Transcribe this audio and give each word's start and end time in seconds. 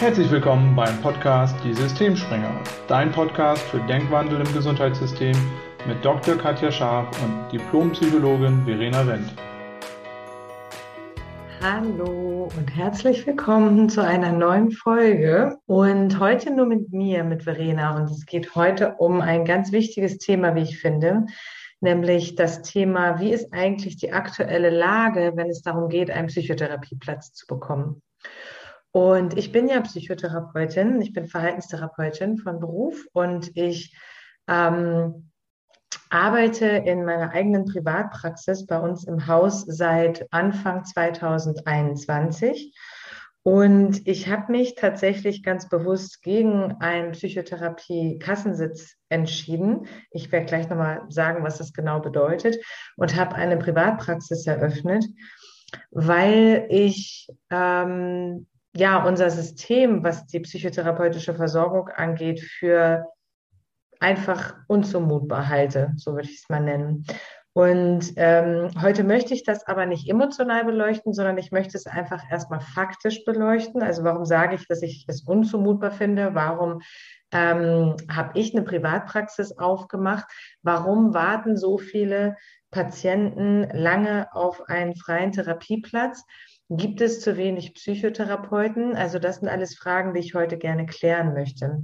Herzlich 0.00 0.30
willkommen 0.30 0.76
beim 0.76 0.96
Podcast 1.02 1.56
Die 1.64 1.74
Systemspringer, 1.74 2.62
dein 2.86 3.10
Podcast 3.10 3.60
für 3.64 3.80
Denkwandel 3.80 4.40
im 4.40 4.54
Gesundheitssystem 4.54 5.34
mit 5.88 6.04
Dr. 6.04 6.36
Katja 6.36 6.70
Scharf 6.70 7.08
und 7.20 7.50
Diplompsychologin 7.50 8.64
Verena 8.64 9.04
Wendt. 9.04 9.34
Hallo 11.60 12.48
und 12.56 12.76
herzlich 12.76 13.26
willkommen 13.26 13.88
zu 13.88 14.00
einer 14.00 14.30
neuen 14.30 14.70
Folge. 14.70 15.58
Und 15.66 16.20
heute 16.20 16.54
nur 16.54 16.66
mit 16.66 16.92
mir, 16.92 17.24
mit 17.24 17.42
Verena. 17.42 17.96
Und 17.96 18.08
es 18.08 18.24
geht 18.24 18.54
heute 18.54 18.94
um 18.98 19.20
ein 19.20 19.44
ganz 19.44 19.72
wichtiges 19.72 20.18
Thema, 20.18 20.54
wie 20.54 20.62
ich 20.62 20.78
finde, 20.78 21.26
nämlich 21.80 22.36
das 22.36 22.62
Thema, 22.62 23.18
wie 23.18 23.32
ist 23.32 23.52
eigentlich 23.52 23.96
die 23.96 24.12
aktuelle 24.12 24.70
Lage, 24.70 25.32
wenn 25.34 25.50
es 25.50 25.62
darum 25.62 25.88
geht, 25.88 26.08
einen 26.08 26.28
Psychotherapieplatz 26.28 27.32
zu 27.32 27.48
bekommen. 27.48 28.00
Und 28.98 29.38
ich 29.38 29.52
bin 29.52 29.68
ja 29.68 29.80
Psychotherapeutin, 29.80 31.00
ich 31.00 31.12
bin 31.12 31.28
Verhaltenstherapeutin 31.28 32.36
von 32.36 32.58
Beruf 32.58 33.06
und 33.12 33.56
ich 33.56 33.96
ähm, 34.48 35.30
arbeite 36.10 36.66
in 36.66 37.04
meiner 37.04 37.30
eigenen 37.30 37.64
Privatpraxis 37.64 38.66
bei 38.66 38.76
uns 38.76 39.04
im 39.04 39.28
Haus 39.28 39.60
seit 39.60 40.26
Anfang 40.32 40.84
2021. 40.84 42.76
Und 43.44 44.04
ich 44.04 44.26
habe 44.26 44.50
mich 44.50 44.74
tatsächlich 44.74 45.44
ganz 45.44 45.68
bewusst 45.68 46.20
gegen 46.24 46.72
einen 46.80 47.12
Psychotherapie-Kassensitz 47.12 48.96
entschieden. 49.10 49.86
Ich 50.10 50.32
werde 50.32 50.46
gleich 50.46 50.68
nochmal 50.68 51.02
sagen, 51.08 51.44
was 51.44 51.58
das 51.58 51.72
genau 51.72 52.00
bedeutet. 52.00 52.56
Und 52.96 53.14
habe 53.14 53.36
eine 53.36 53.58
Privatpraxis 53.58 54.44
eröffnet, 54.48 55.04
weil 55.92 56.66
ich 56.68 57.28
ähm, 57.52 58.48
ja 58.74 59.04
unser 59.04 59.30
System, 59.30 60.04
was 60.04 60.26
die 60.26 60.40
psychotherapeutische 60.40 61.34
Versorgung 61.34 61.88
angeht, 61.88 62.40
für 62.40 63.06
einfach 64.00 64.54
unzumutbar 64.68 65.48
halte, 65.48 65.92
so 65.96 66.12
würde 66.12 66.28
ich 66.28 66.38
es 66.38 66.48
mal 66.48 66.60
nennen. 66.60 67.04
Und 67.58 68.12
ähm, 68.14 68.70
heute 68.80 69.02
möchte 69.02 69.34
ich 69.34 69.42
das 69.42 69.66
aber 69.66 69.84
nicht 69.84 70.08
emotional 70.08 70.64
beleuchten, 70.64 71.12
sondern 71.12 71.38
ich 71.38 71.50
möchte 71.50 71.76
es 71.76 71.88
einfach 71.88 72.22
erstmal 72.30 72.60
faktisch 72.60 73.24
beleuchten. 73.24 73.82
Also 73.82 74.04
warum 74.04 74.24
sage 74.24 74.54
ich, 74.54 74.68
dass 74.68 74.80
ich 74.82 75.06
es 75.08 75.22
unzumutbar 75.22 75.90
finde? 75.90 76.36
Warum 76.36 76.82
ähm, 77.32 77.96
habe 78.08 78.38
ich 78.38 78.54
eine 78.54 78.62
Privatpraxis 78.62 79.58
aufgemacht? 79.58 80.26
Warum 80.62 81.14
warten 81.14 81.56
so 81.56 81.78
viele 81.78 82.36
Patienten 82.70 83.68
lange 83.72 84.28
auf 84.32 84.62
einen 84.68 84.94
freien 84.94 85.32
Therapieplatz? 85.32 86.22
Gibt 86.70 87.00
es 87.00 87.20
zu 87.20 87.36
wenig 87.36 87.74
Psychotherapeuten? 87.74 88.94
Also 88.94 89.18
das 89.18 89.36
sind 89.36 89.48
alles 89.48 89.76
Fragen, 89.76 90.12
die 90.12 90.20
ich 90.20 90.34
heute 90.34 90.58
gerne 90.58 90.84
klären 90.84 91.32
möchte. 91.32 91.82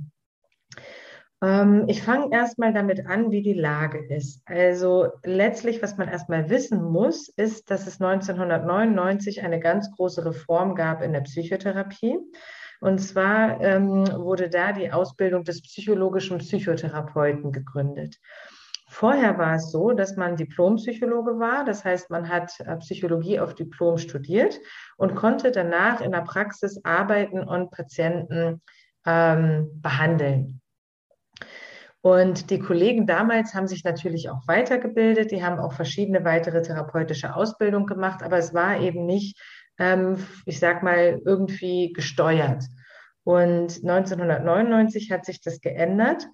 Ähm, 1.42 1.84
ich 1.88 2.02
fange 2.02 2.28
erstmal 2.32 2.72
damit 2.72 3.06
an, 3.06 3.30
wie 3.30 3.42
die 3.42 3.55
Lage 3.55 4.05
ist. 4.14 4.42
Also 4.44 5.08
letztlich, 5.22 5.82
was 5.82 5.96
man 5.96 6.08
erstmal 6.08 6.50
wissen 6.50 6.82
muss, 6.82 7.28
ist, 7.28 7.70
dass 7.70 7.86
es 7.86 8.00
1999 8.00 9.42
eine 9.42 9.60
ganz 9.60 9.90
große 9.90 10.24
Reform 10.24 10.74
gab 10.74 11.02
in 11.02 11.12
der 11.12 11.22
Psychotherapie. 11.22 12.18
Und 12.80 12.98
zwar 12.98 13.62
ähm, 13.62 14.06
wurde 14.16 14.50
da 14.50 14.72
die 14.72 14.92
Ausbildung 14.92 15.44
des 15.44 15.62
psychologischen 15.62 16.38
Psychotherapeuten 16.38 17.52
gegründet. 17.52 18.18
Vorher 18.94 19.38
war 19.38 19.56
es 19.56 19.72
so, 19.72 19.90
dass 19.90 20.14
man 20.16 20.36
Diplompsychologe 20.36 21.40
war. 21.40 21.64
Das 21.64 21.84
heißt, 21.84 22.10
man 22.10 22.28
hat 22.28 22.60
äh, 22.60 22.76
Psychologie 22.76 23.40
auf 23.40 23.56
Diplom 23.56 23.98
studiert 23.98 24.60
und 24.96 25.16
konnte 25.16 25.50
danach 25.50 26.00
in 26.00 26.12
der 26.12 26.20
Praxis 26.20 26.80
arbeiten 26.84 27.42
und 27.42 27.72
Patienten 27.72 28.62
ähm, 29.04 29.68
behandeln. 29.82 30.60
Und 32.02 32.50
die 32.50 32.60
Kollegen 32.60 33.04
damals 33.04 33.52
haben 33.52 33.66
sich 33.66 33.83
natürlich 33.83 34.30
auch 34.30 34.46
weitergebildet, 34.46 35.33
die 35.33 35.42
haben 35.42 35.58
auch 35.58 35.72
verschiedene 35.72 36.24
weitere 36.24 36.62
therapeutische 36.62 37.34
Ausbildungen 37.34 37.86
gemacht, 37.86 38.22
aber 38.22 38.38
es 38.38 38.54
war 38.54 38.78
eben 38.78 39.06
nicht, 39.06 39.36
ähm, 39.77 40.24
ich 40.46 40.60
sag 40.60 40.84
mal, 40.84 41.20
irgendwie 41.24 41.92
gesteuert. 41.92 42.62
Und 43.24 43.83
1999 43.83 45.10
hat 45.10 45.24
sich 45.24 45.40
das 45.40 45.60
geändert. 45.60 46.28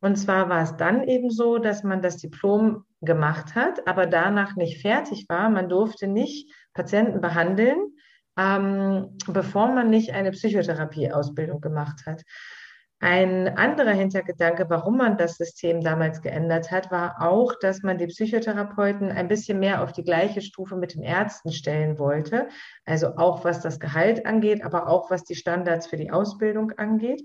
Und 0.00 0.16
zwar 0.16 0.48
war 0.48 0.62
es 0.62 0.76
dann 0.76 1.04
eben 1.04 1.30
so, 1.30 1.58
dass 1.58 1.82
man 1.82 2.02
das 2.02 2.18
Diplom 2.18 2.84
gemacht 3.00 3.54
hat, 3.54 3.86
aber 3.86 4.06
danach 4.06 4.56
nicht 4.56 4.80
fertig 4.80 5.26
war. 5.28 5.50
Man 5.50 5.68
durfte 5.68 6.06
nicht 6.06 6.52
Patienten 6.74 7.20
behandeln, 7.20 7.96
ähm, 8.38 9.16
bevor 9.26 9.68
man 9.68 9.90
nicht 9.90 10.12
eine 10.12 10.30
Psychotherapieausbildung 10.30 11.60
gemacht 11.60 12.06
hat. 12.06 12.22
Ein 13.00 13.56
anderer 13.56 13.92
Hintergedanke, 13.92 14.66
warum 14.68 14.96
man 14.96 15.16
das 15.16 15.36
System 15.36 15.82
damals 15.82 16.20
geändert 16.20 16.72
hat, 16.72 16.90
war 16.90 17.22
auch, 17.22 17.54
dass 17.60 17.84
man 17.84 17.96
die 17.96 18.08
Psychotherapeuten 18.08 19.12
ein 19.12 19.28
bisschen 19.28 19.60
mehr 19.60 19.84
auf 19.84 19.92
die 19.92 20.02
gleiche 20.02 20.40
Stufe 20.40 20.74
mit 20.74 20.94
den 20.94 21.04
Ärzten 21.04 21.52
stellen 21.52 22.00
wollte. 22.00 22.48
Also 22.84 23.16
auch 23.16 23.44
was 23.44 23.60
das 23.60 23.78
Gehalt 23.78 24.26
angeht, 24.26 24.64
aber 24.64 24.88
auch 24.88 25.12
was 25.12 25.22
die 25.22 25.36
Standards 25.36 25.86
für 25.86 25.96
die 25.96 26.10
Ausbildung 26.10 26.72
angeht. 26.72 27.22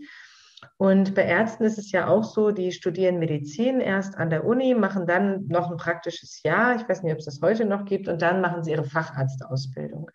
Und 0.78 1.16
bei 1.16 1.24
Ärzten 1.24 1.64
ist 1.64 1.78
es 1.78 1.92
ja 1.92 2.08
auch 2.08 2.24
so, 2.24 2.52
die 2.52 2.72
studieren 2.72 3.20
Medizin 3.20 3.80
erst 3.80 4.18
an 4.18 4.30
der 4.30 4.46
Uni, 4.46 4.76
machen 4.76 5.08
dann 5.08 5.48
noch 5.48 5.72
ein 5.72 5.78
praktisches 5.78 6.42
Jahr. 6.44 6.76
Ich 6.76 6.88
weiß 6.88 7.04
nicht, 7.04 7.14
ob 7.14 7.20
es 7.20 7.26
das 7.26 7.42
heute 7.42 7.66
noch 7.66 7.86
gibt. 7.86 8.08
Und 8.08 8.22
dann 8.22 8.42
machen 8.42 8.64
sie 8.64 8.72
ihre 8.72 8.84
Facharztausbildung 8.84 10.10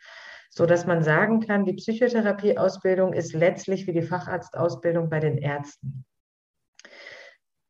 so 0.51 0.67
dass 0.67 0.87
man 0.87 1.05
sagen 1.05 1.41
kann, 1.41 1.65
die 1.65 1.75
Psychotherapieausbildung 1.75 3.13
ist 3.13 3.33
letztlich 3.33 3.87
wie 3.87 3.93
die 3.93 4.03
Facharztausbildung 4.03 5.09
bei 5.09 5.21
den 5.21 5.39
Ärzten. 5.39 6.05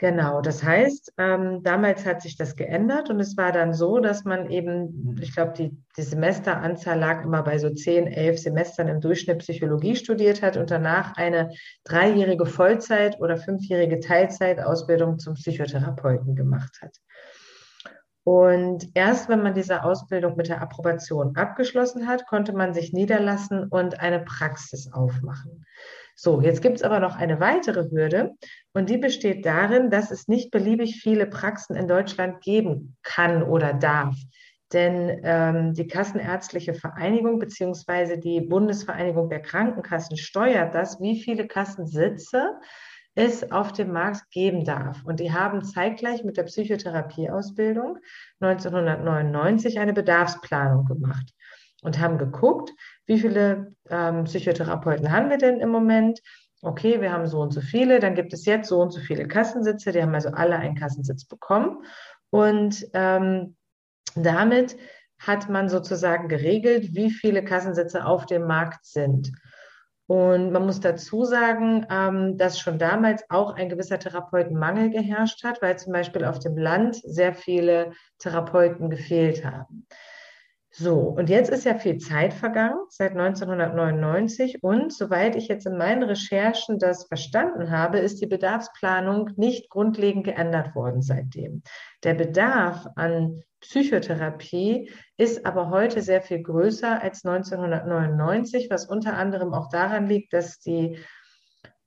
Genau, 0.01 0.41
das 0.41 0.63
heißt, 0.63 1.15
ähm, 1.19 1.65
damals 1.65 2.07
hat 2.07 2.23
sich 2.23 2.37
das 2.37 2.55
geändert 2.55 3.11
und 3.11 3.19
es 3.19 3.37
war 3.37 3.51
dann 3.51 3.75
so, 3.75 3.99
dass 3.99 4.25
man 4.25 4.49
eben, 4.49 5.19
ich 5.21 5.35
glaube, 5.35 5.55
die, 5.59 5.77
die 5.97 6.03
Semesteranzahl 6.03 6.97
lag 6.97 7.25
immer 7.25 7.43
bei 7.43 7.59
so 7.59 7.71
zehn, 7.71 8.07
elf 8.07 8.39
Semestern 8.39 8.87
im 8.87 9.01
Durchschnitt 9.01 9.41
Psychologie 9.41 9.97
studiert 9.97 10.41
hat 10.41 10.57
und 10.57 10.71
danach 10.71 11.17
eine 11.17 11.51
dreijährige 11.83 12.47
Vollzeit- 12.47 13.19
oder 13.19 13.39
fünfjährige 13.39 13.99
Teilzeitausbildung 13.99 15.19
zum 15.19 15.35
Psychotherapeuten 15.35 16.37
gemacht 16.37 16.79
hat. 16.81 16.97
Und 18.29 18.91
erst 18.93 19.31
wenn 19.31 19.43
man 19.43 19.55
diese 19.55 19.85
Ausbildung 19.85 20.37
mit 20.37 20.51
der 20.51 20.61
Approbation 20.61 21.35
abgeschlossen 21.35 22.07
hat, 22.07 22.27
konnte 22.27 22.53
man 22.53 22.75
sich 22.75 22.93
niederlassen 22.93 23.65
und 23.71 24.01
eine 24.01 24.21
Praxis 24.21 24.93
aufmachen. 24.93 25.65
So, 26.15 26.43
jetzt 26.43 26.61
gibt 26.61 26.77
es 26.77 26.83
aber 26.83 27.01
noch 27.01 27.17
eine 27.17 27.41
weitere 27.41 27.89
Hürde 27.91 28.33
und 28.75 28.91
die 28.91 28.99
besteht 28.99 29.47
darin, 29.47 29.89
dass 29.89 30.11
es 30.11 30.29
nicht 30.29 30.51
beliebig 30.51 31.01
viele 31.01 31.25
Praxen 31.25 31.75
in 31.75 31.89
Deutschland 31.89 32.43
geben 32.43 32.99
kann 33.03 33.43
oder 33.43 33.73
darf. 33.73 34.15
Denn 34.75 35.23
ähm, 35.25 35.73
die 35.73 35.87
Kassenärztliche 35.87 36.75
Vereinigung 36.75 37.39
beziehungsweise 37.39 38.19
die 38.19 38.43
Bundesvereinigung 38.43 39.31
der 39.31 39.41
Krankenkassen 39.41 40.19
steuert 40.19 40.75
das, 40.75 41.01
wie 41.01 41.19
viele 41.19 41.47
Kassensitze 41.47 42.59
es 43.19 43.51
auf 43.51 43.73
dem 43.73 43.93
Markt 43.93 44.31
geben 44.31 44.65
darf. 44.65 45.05
Und 45.05 45.19
die 45.19 45.33
haben 45.33 45.65
zeitgleich 45.65 46.23
mit 46.23 46.37
der 46.37 46.45
Psychotherapieausbildung 46.45 47.99
1999 48.39 49.81
eine 49.81 49.93
Bedarfsplanung 49.93 50.85
gemacht 50.85 51.35
und 51.83 51.99
haben 51.99 52.17
geguckt, 52.17 52.71
wie 53.07 53.19
viele 53.19 53.75
ähm, 53.91 54.25
Psychotherapeuten 54.25 55.11
haben 55.11 55.31
wir 55.31 55.39
denn 55.39 55.59
im 55.59 55.71
Moment? 55.71 56.21
Okay, 56.63 57.01
wir 57.01 57.13
haben 57.13 57.27
so 57.27 57.41
und 57.41 57.53
so 57.53 57.61
viele, 57.61 57.99
dann 57.99 58.15
gibt 58.15 58.33
es 58.33 58.45
jetzt 58.45 58.69
so 58.69 58.81
und 58.81 58.93
so 58.93 59.01
viele 59.01 59.27
Kassensitze, 59.27 59.91
die 59.91 60.01
haben 60.01 60.15
also 60.15 60.29
alle 60.31 60.57
einen 60.57 60.77
Kassensitz 60.77 61.25
bekommen. 61.25 61.85
Und 62.31 62.87
ähm, 62.95 63.57
damit 64.15 64.77
hat 65.19 65.49
man 65.49 65.69
sozusagen 65.69 66.29
geregelt, 66.29 66.95
wie 66.95 67.11
viele 67.11 67.45
Kassensitze 67.45 68.07
auf 68.07 68.27
dem 68.27 68.47
Markt 68.47 68.85
sind. 68.85 69.33
Und 70.09 70.53
man 70.53 70.65
muss 70.65 70.81
dazu 70.81 71.25
sagen, 71.25 71.87
ähm, 71.91 72.39
dass 72.39 72.59
schon 72.59 72.79
damals 72.79 73.23
auch 73.29 73.55
ein 73.55 73.69
gewisser 73.69 73.99
Therapeutenmangel 73.99 74.89
geherrscht 74.89 75.45
hat, 75.45 75.61
weil 75.61 75.79
zum 75.79 75.93
Beispiel 75.93 76.25
auf 76.25 76.39
dem 76.39 76.57
Land 76.57 76.97
sehr 77.05 77.35
viele 77.35 77.93
Therapeuten 78.19 78.89
gefehlt 78.89 79.45
haben. 79.45 79.87
So, 80.71 80.95
und 80.95 81.29
jetzt 81.29 81.51
ist 81.51 81.65
ja 81.65 81.79
viel 81.79 81.99
Zeit 81.99 82.33
vergangen, 82.33 82.79
seit 82.89 83.11
1999. 83.11 84.63
Und 84.63 84.95
soweit 84.95 85.37
ich 85.37 85.49
jetzt 85.49 85.67
in 85.67 85.77
meinen 85.77 86.05
Recherchen 86.05 86.79
das 86.79 87.07
verstanden 87.07 87.71
habe, 87.71 87.99
ist 87.99 88.23
die 88.23 88.27
Bedarfsplanung 88.27 89.33
nicht 89.37 89.69
grundlegend 89.69 90.25
geändert 90.25 90.75
worden 90.75 91.03
seitdem. 91.03 91.63
Der 92.03 92.15
Bedarf 92.15 92.87
an 92.97 93.43
Psychotherapie 93.61 94.91
ist 95.17 95.45
aber 95.45 95.71
heute 95.71 96.01
sehr 96.01 96.23
viel 96.23 96.43
größer 96.43 97.03
als 97.03 97.25
1999, 97.25 98.69
was 98.71 98.87
unter 98.87 99.17
anderem 99.17 99.53
auch 99.53 99.69
daran 99.69 100.07
liegt, 100.07 100.33
dass 100.33 100.61
die, 100.61 100.99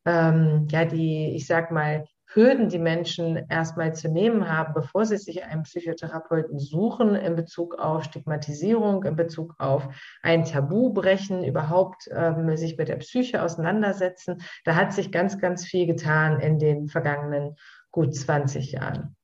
ähm, 0.06 0.68
ja, 0.69 0.85
die, 0.85 1.33
ich 1.35 1.47
sag 1.47 1.71
mal, 1.71 2.06
Hürden 2.33 2.69
die 2.69 2.79
Menschen 2.79 3.35
erstmal 3.50 3.94
zu 3.94 4.09
nehmen 4.09 4.47
haben, 4.50 4.73
bevor 4.73 5.06
sie 5.06 5.18
sich 5.18 5.44
einen 5.44 5.63
Psychotherapeuten 5.63 6.59
suchen, 6.59 7.15
in 7.15 7.35
Bezug 7.35 7.75
auf 7.77 8.06
Stigmatisierung, 8.06 9.03
in 9.03 9.17
Bezug 9.17 9.56
auf 9.59 9.89
ein 10.21 10.45
Tabu 10.45 10.94
brechen, 10.94 11.44
überhaupt 11.44 12.07
ähm, 12.09 12.56
sich 12.56 12.77
mit 12.77 12.88
der 12.88 12.95
Psyche 12.97 13.41
auseinandersetzen. 13.41 14.41
Da 14.63 14.75
hat 14.75 14.94
sich 14.94 15.12
ganz, 15.12 15.39
ganz 15.39 15.65
viel 15.65 15.88
getan 15.88 16.39
in 16.39 16.57
den 16.57 16.88
vergangenen 16.88 17.56
gut 17.91 18.15
20 18.15 18.71
Jahren. 18.71 19.17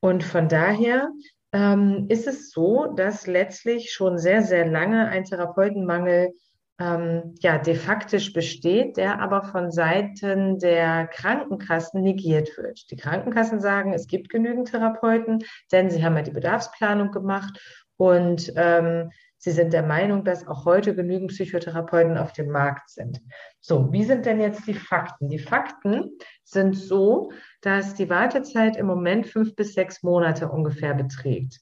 Und 0.00 0.22
von 0.22 0.48
daher 0.48 1.10
ähm, 1.52 2.06
ist 2.08 2.26
es 2.26 2.50
so, 2.50 2.92
dass 2.94 3.26
letztlich 3.26 3.92
schon 3.92 4.18
sehr, 4.18 4.42
sehr 4.42 4.66
lange 4.66 5.08
ein 5.08 5.24
Therapeutenmangel 5.24 6.32
ähm, 6.80 7.34
ja, 7.40 7.58
de 7.58 7.74
facto 7.74 8.16
besteht, 8.32 8.96
der 8.96 9.20
aber 9.20 9.42
von 9.42 9.72
Seiten 9.72 10.58
der 10.58 11.08
Krankenkassen 11.08 12.02
negiert 12.02 12.56
wird. 12.56 12.90
Die 12.90 12.96
Krankenkassen 12.96 13.60
sagen, 13.60 13.92
es 13.92 14.06
gibt 14.06 14.28
genügend 14.28 14.70
Therapeuten, 14.70 15.44
denn 15.72 15.90
sie 15.90 16.04
haben 16.04 16.16
ja 16.16 16.22
die 16.22 16.30
Bedarfsplanung 16.30 17.10
gemacht 17.10 17.58
und 17.96 18.52
ähm, 18.54 19.10
sie 19.38 19.52
sind 19.52 19.72
der 19.72 19.82
Meinung, 19.82 20.24
dass 20.24 20.46
auch 20.46 20.64
heute 20.64 20.94
genügend 20.94 21.30
Psychotherapeuten 21.30 22.18
auf 22.18 22.32
dem 22.32 22.50
Markt 22.50 22.90
sind. 22.90 23.20
So, 23.60 23.90
wie 23.92 24.04
sind 24.04 24.26
denn 24.26 24.40
jetzt 24.40 24.66
die 24.66 24.74
Fakten? 24.74 25.28
Die 25.28 25.38
Fakten 25.38 26.18
sind 26.44 26.76
so, 26.76 27.32
dass 27.62 27.94
die 27.94 28.10
Wartezeit 28.10 28.76
im 28.76 28.86
Moment 28.86 29.26
fünf 29.26 29.56
bis 29.56 29.74
sechs 29.74 30.02
Monate 30.02 30.48
ungefähr 30.48 30.94
beträgt. 30.94 31.60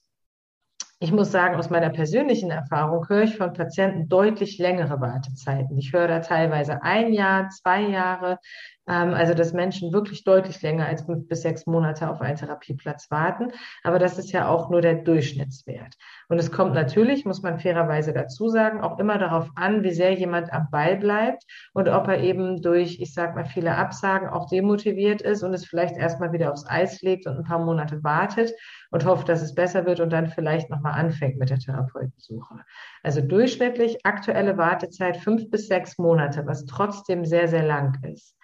Ich 0.99 1.11
muss 1.11 1.31
sagen, 1.31 1.57
aus 1.57 1.69
meiner 1.69 1.91
persönlichen 1.91 2.49
Erfahrung 2.49 3.07
höre 3.07 3.21
ich 3.21 3.37
von 3.37 3.53
Patienten 3.53 4.09
deutlich 4.09 4.57
längere 4.57 4.99
Wartezeiten. 4.99 5.77
Ich 5.77 5.93
höre 5.93 6.07
da 6.07 6.21
teilweise 6.21 6.81
ein 6.81 7.13
Jahr, 7.13 7.49
zwei 7.49 7.81
Jahre. 7.81 8.39
Ähm, 8.87 9.13
also, 9.13 9.33
dass 9.33 9.53
Menschen 9.53 9.91
wirklich 9.91 10.23
deutlich 10.23 10.61
länger 10.61 10.85
als 10.85 11.03
fünf 11.03 11.27
bis 11.27 11.41
sechs 11.41 11.65
Monate 11.65 12.09
auf 12.09 12.21
einen 12.21 12.37
Therapieplatz 12.37 13.11
warten. 13.11 13.51
Aber 13.83 13.99
das 13.99 14.17
ist 14.17 14.31
ja 14.31 14.47
auch 14.47 14.69
nur 14.69 14.81
der 14.81 14.95
Durchschnittswert. 14.95 15.95
Und 16.29 16.39
es 16.39 16.51
kommt 16.51 16.73
natürlich, 16.73 17.25
muss 17.25 17.41
man 17.41 17.59
fairerweise 17.59 18.13
dazu 18.13 18.49
sagen, 18.49 18.81
auch 18.81 18.99
immer 18.99 19.17
darauf 19.17 19.49
an, 19.55 19.83
wie 19.83 19.91
sehr 19.91 20.13
jemand 20.13 20.51
am 20.51 20.69
Ball 20.71 20.97
bleibt 20.97 21.43
und 21.73 21.89
ob 21.89 22.07
er 22.07 22.19
eben 22.19 22.61
durch, 22.61 22.99
ich 22.99 23.13
sag 23.13 23.35
mal, 23.35 23.45
viele 23.45 23.75
Absagen 23.75 24.29
auch 24.29 24.49
demotiviert 24.49 25.21
ist 25.21 25.43
und 25.43 25.53
es 25.53 25.65
vielleicht 25.65 25.97
erstmal 25.97 26.31
wieder 26.31 26.51
aufs 26.51 26.67
Eis 26.67 27.01
legt 27.01 27.27
und 27.27 27.37
ein 27.37 27.43
paar 27.43 27.63
Monate 27.63 28.03
wartet 28.03 28.53
und 28.91 29.05
hofft, 29.05 29.29
dass 29.29 29.41
es 29.41 29.55
besser 29.55 29.85
wird 29.85 29.99
und 29.99 30.11
dann 30.11 30.27
vielleicht 30.27 30.69
nochmal 30.69 30.93
anfängt 30.93 31.37
mit 31.37 31.49
der 31.49 31.59
Therapeutensuche. 31.59 32.55
Also 33.03 33.21
durchschnittlich 33.21 34.05
aktuelle 34.05 34.57
Wartezeit 34.57 35.17
fünf 35.17 35.49
bis 35.49 35.67
sechs 35.67 35.97
Monate, 35.97 36.45
was 36.45 36.65
trotzdem 36.65 37.25
sehr, 37.25 37.47
sehr 37.47 37.63
lang 37.63 37.97
ist. 38.03 38.35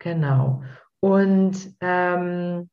Genau. 0.00 0.62
Und 0.98 1.56
ähm, 1.80 2.68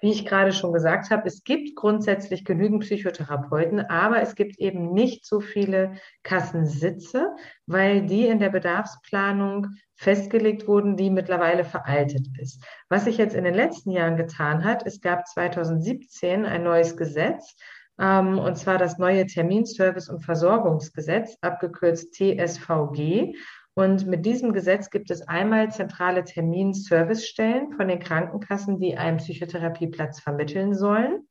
wie 0.00 0.10
ich 0.10 0.26
gerade 0.26 0.52
schon 0.52 0.72
gesagt 0.72 1.10
habe, 1.10 1.26
es 1.26 1.44
gibt 1.44 1.74
grundsätzlich 1.76 2.44
genügend 2.44 2.82
Psychotherapeuten, 2.82 3.80
aber 3.80 4.20
es 4.20 4.34
gibt 4.34 4.58
eben 4.58 4.92
nicht 4.92 5.26
so 5.26 5.40
viele 5.40 5.94
Kassensitze, 6.22 7.34
weil 7.66 8.06
die 8.06 8.26
in 8.26 8.38
der 8.38 8.50
Bedarfsplanung 8.50 9.68
festgelegt 9.94 10.66
wurden, 10.66 10.96
die 10.96 11.10
mittlerweile 11.10 11.64
veraltet 11.64 12.26
ist. 12.38 12.64
Was 12.88 13.04
sich 13.04 13.16
jetzt 13.16 13.34
in 13.34 13.44
den 13.44 13.54
letzten 13.54 13.90
Jahren 13.90 14.16
getan 14.16 14.64
hat, 14.64 14.86
es 14.86 15.00
gab 15.00 15.26
2017 15.26 16.44
ein 16.44 16.64
neues 16.64 16.96
Gesetz, 16.96 17.56
ähm, 18.00 18.38
und 18.38 18.56
zwar 18.56 18.78
das 18.78 18.98
neue 18.98 19.26
Terminservice- 19.26 20.10
und 20.10 20.24
Versorgungsgesetz, 20.24 21.36
abgekürzt 21.40 22.14
TSVG. 22.14 23.36
Und 23.74 24.06
mit 24.06 24.26
diesem 24.26 24.52
Gesetz 24.52 24.90
gibt 24.90 25.10
es 25.10 25.22
einmal 25.22 25.70
zentrale 25.72 26.24
Terminservicestellen 26.24 27.72
von 27.72 27.88
den 27.88 28.00
Krankenkassen, 28.00 28.78
die 28.78 28.96
einen 28.96 29.16
Psychotherapieplatz 29.16 30.20
vermitteln 30.20 30.74
sollen. 30.74 31.26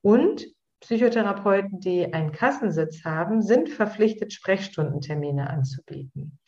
Und 0.00 0.46
Psychotherapeuten, 0.80 1.80
die 1.80 2.12
einen 2.12 2.32
Kassensitz 2.32 3.04
haben, 3.04 3.42
sind 3.42 3.68
verpflichtet, 3.68 4.32
Sprechstundentermine 4.32 5.48
anzubieten. 5.48 6.38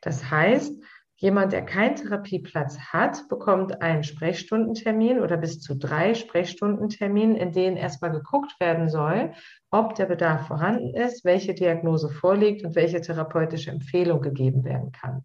Das 0.00 0.30
heißt, 0.30 0.82
Jemand, 1.22 1.52
der 1.52 1.64
keinen 1.64 1.94
Therapieplatz 1.94 2.80
hat, 2.92 3.28
bekommt 3.28 3.80
einen 3.80 4.02
Sprechstundentermin 4.02 5.20
oder 5.20 5.36
bis 5.36 5.60
zu 5.60 5.76
drei 5.76 6.14
Sprechstundentermine, 6.14 7.38
in 7.38 7.52
denen 7.52 7.76
erstmal 7.76 8.10
geguckt 8.10 8.58
werden 8.58 8.88
soll, 8.88 9.30
ob 9.70 9.94
der 9.94 10.06
Bedarf 10.06 10.48
vorhanden 10.48 10.92
ist, 10.96 11.24
welche 11.24 11.54
Diagnose 11.54 12.08
vorliegt 12.10 12.64
und 12.64 12.74
welche 12.74 13.00
therapeutische 13.00 13.70
Empfehlung 13.70 14.20
gegeben 14.20 14.64
werden 14.64 14.90
kann. 14.90 15.24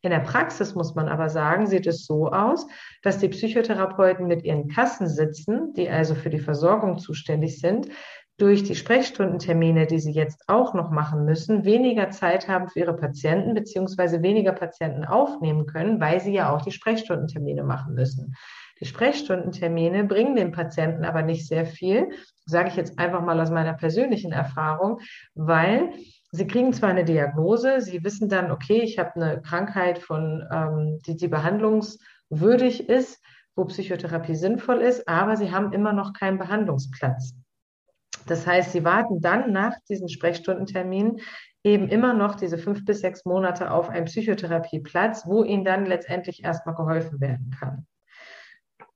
In 0.00 0.12
der 0.12 0.20
Praxis 0.20 0.74
muss 0.74 0.94
man 0.94 1.08
aber 1.08 1.28
sagen, 1.28 1.66
sieht 1.66 1.86
es 1.86 2.06
so 2.06 2.28
aus, 2.28 2.66
dass 3.02 3.18
die 3.18 3.28
Psychotherapeuten 3.28 4.26
mit 4.26 4.44
ihren 4.44 4.68
Kassen 4.68 5.08
sitzen, 5.08 5.74
die 5.74 5.90
also 5.90 6.14
für 6.14 6.30
die 6.30 6.40
Versorgung 6.40 6.96
zuständig 6.96 7.60
sind, 7.60 7.88
durch 8.36 8.64
die 8.64 8.74
Sprechstundentermine, 8.74 9.86
die 9.86 10.00
sie 10.00 10.10
jetzt 10.10 10.48
auch 10.48 10.74
noch 10.74 10.90
machen 10.90 11.24
müssen, 11.24 11.64
weniger 11.64 12.10
Zeit 12.10 12.48
haben 12.48 12.68
für 12.68 12.80
ihre 12.80 12.96
Patienten 12.96 13.54
beziehungsweise 13.54 14.22
weniger 14.22 14.52
Patienten 14.52 15.04
aufnehmen 15.04 15.66
können, 15.66 16.00
weil 16.00 16.20
sie 16.20 16.32
ja 16.32 16.52
auch 16.52 16.62
die 16.62 16.72
Sprechstundentermine 16.72 17.62
machen 17.62 17.94
müssen. 17.94 18.34
Die 18.80 18.86
Sprechstundentermine 18.86 20.04
bringen 20.04 20.34
den 20.34 20.50
Patienten 20.50 21.04
aber 21.04 21.22
nicht 21.22 21.46
sehr 21.46 21.64
viel, 21.64 22.10
sage 22.44 22.70
ich 22.70 22.76
jetzt 22.76 22.98
einfach 22.98 23.22
mal 23.22 23.40
aus 23.40 23.50
meiner 23.50 23.74
persönlichen 23.74 24.32
Erfahrung, 24.32 24.98
weil 25.34 25.92
sie 26.32 26.46
kriegen 26.48 26.72
zwar 26.72 26.90
eine 26.90 27.04
Diagnose, 27.04 27.80
sie 27.80 28.02
wissen 28.02 28.28
dann, 28.28 28.50
okay, 28.50 28.80
ich 28.80 28.98
habe 28.98 29.14
eine 29.14 29.42
Krankheit 29.42 30.00
von, 30.00 30.44
ähm, 30.52 30.98
die, 31.06 31.16
die 31.16 31.28
behandlungswürdig 31.28 32.88
ist, 32.88 33.22
wo 33.54 33.64
Psychotherapie 33.66 34.34
sinnvoll 34.34 34.80
ist, 34.80 35.06
aber 35.06 35.36
sie 35.36 35.52
haben 35.52 35.72
immer 35.72 35.92
noch 35.92 36.12
keinen 36.12 36.38
Behandlungsplatz. 36.38 37.34
Das 38.26 38.46
heißt, 38.46 38.72
sie 38.72 38.84
warten 38.84 39.20
dann 39.20 39.52
nach 39.52 39.74
diesen 39.88 40.08
Sprechstundenterminen 40.08 41.20
eben 41.62 41.88
immer 41.88 42.12
noch 42.12 42.34
diese 42.34 42.58
fünf 42.58 42.84
bis 42.84 43.00
sechs 43.00 43.24
Monate 43.24 43.70
auf 43.70 43.88
einen 43.88 44.04
Psychotherapieplatz, 44.04 45.26
wo 45.26 45.42
ihnen 45.42 45.64
dann 45.64 45.86
letztendlich 45.86 46.44
erstmal 46.44 46.74
geholfen 46.74 47.20
werden 47.20 47.54
kann. 47.58 47.86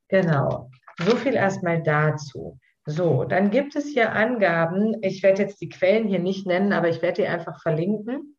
Genau. 0.08 0.70
So 0.98 1.16
viel 1.16 1.34
erstmal 1.34 1.82
dazu. 1.82 2.58
So, 2.84 3.24
dann 3.24 3.50
gibt 3.50 3.76
es 3.76 3.86
hier 3.86 4.12
Angaben. 4.12 4.96
Ich 5.02 5.22
werde 5.22 5.42
jetzt 5.42 5.60
die 5.60 5.68
Quellen 5.68 6.08
hier 6.08 6.18
nicht 6.18 6.46
nennen, 6.46 6.72
aber 6.72 6.88
ich 6.88 7.02
werde 7.02 7.22
die 7.22 7.28
einfach 7.28 7.60
verlinken 7.60 8.36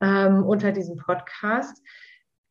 ähm, 0.00 0.44
unter 0.44 0.72
diesem 0.72 0.96
Podcast. 0.96 1.80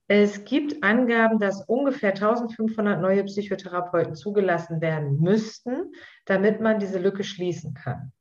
Es 0.08 0.44
gibt 0.44 0.84
Angaben, 0.84 1.40
dass 1.40 1.64
ungefähr 1.66 2.10
1500 2.10 3.02
neue 3.02 3.24
Psychotherapeuten 3.24 4.16
zugelassen 4.16 4.82
werden 4.82 5.20
müssten, 5.22 5.94
damit 6.26 6.60
man 6.60 6.80
diese 6.80 7.00
Lücke 7.00 7.24
schließen 7.24 7.74
kann. 7.74 8.12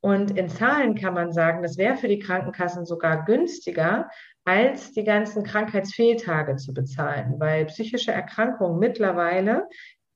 Und 0.00 0.36
in 0.38 0.48
Zahlen 0.48 0.94
kann 0.94 1.12
man 1.12 1.30
sagen, 1.32 1.62
das 1.62 1.76
wäre 1.76 1.96
für 1.96 2.08
die 2.08 2.18
Krankenkassen 2.18 2.86
sogar 2.86 3.24
günstiger, 3.26 4.08
als 4.46 4.92
die 4.92 5.04
ganzen 5.04 5.44
Krankheitsfehltage 5.44 6.56
zu 6.56 6.72
bezahlen, 6.72 7.34
weil 7.38 7.66
psychische 7.66 8.12
Erkrankungen 8.12 8.78
mittlerweile 8.78 9.68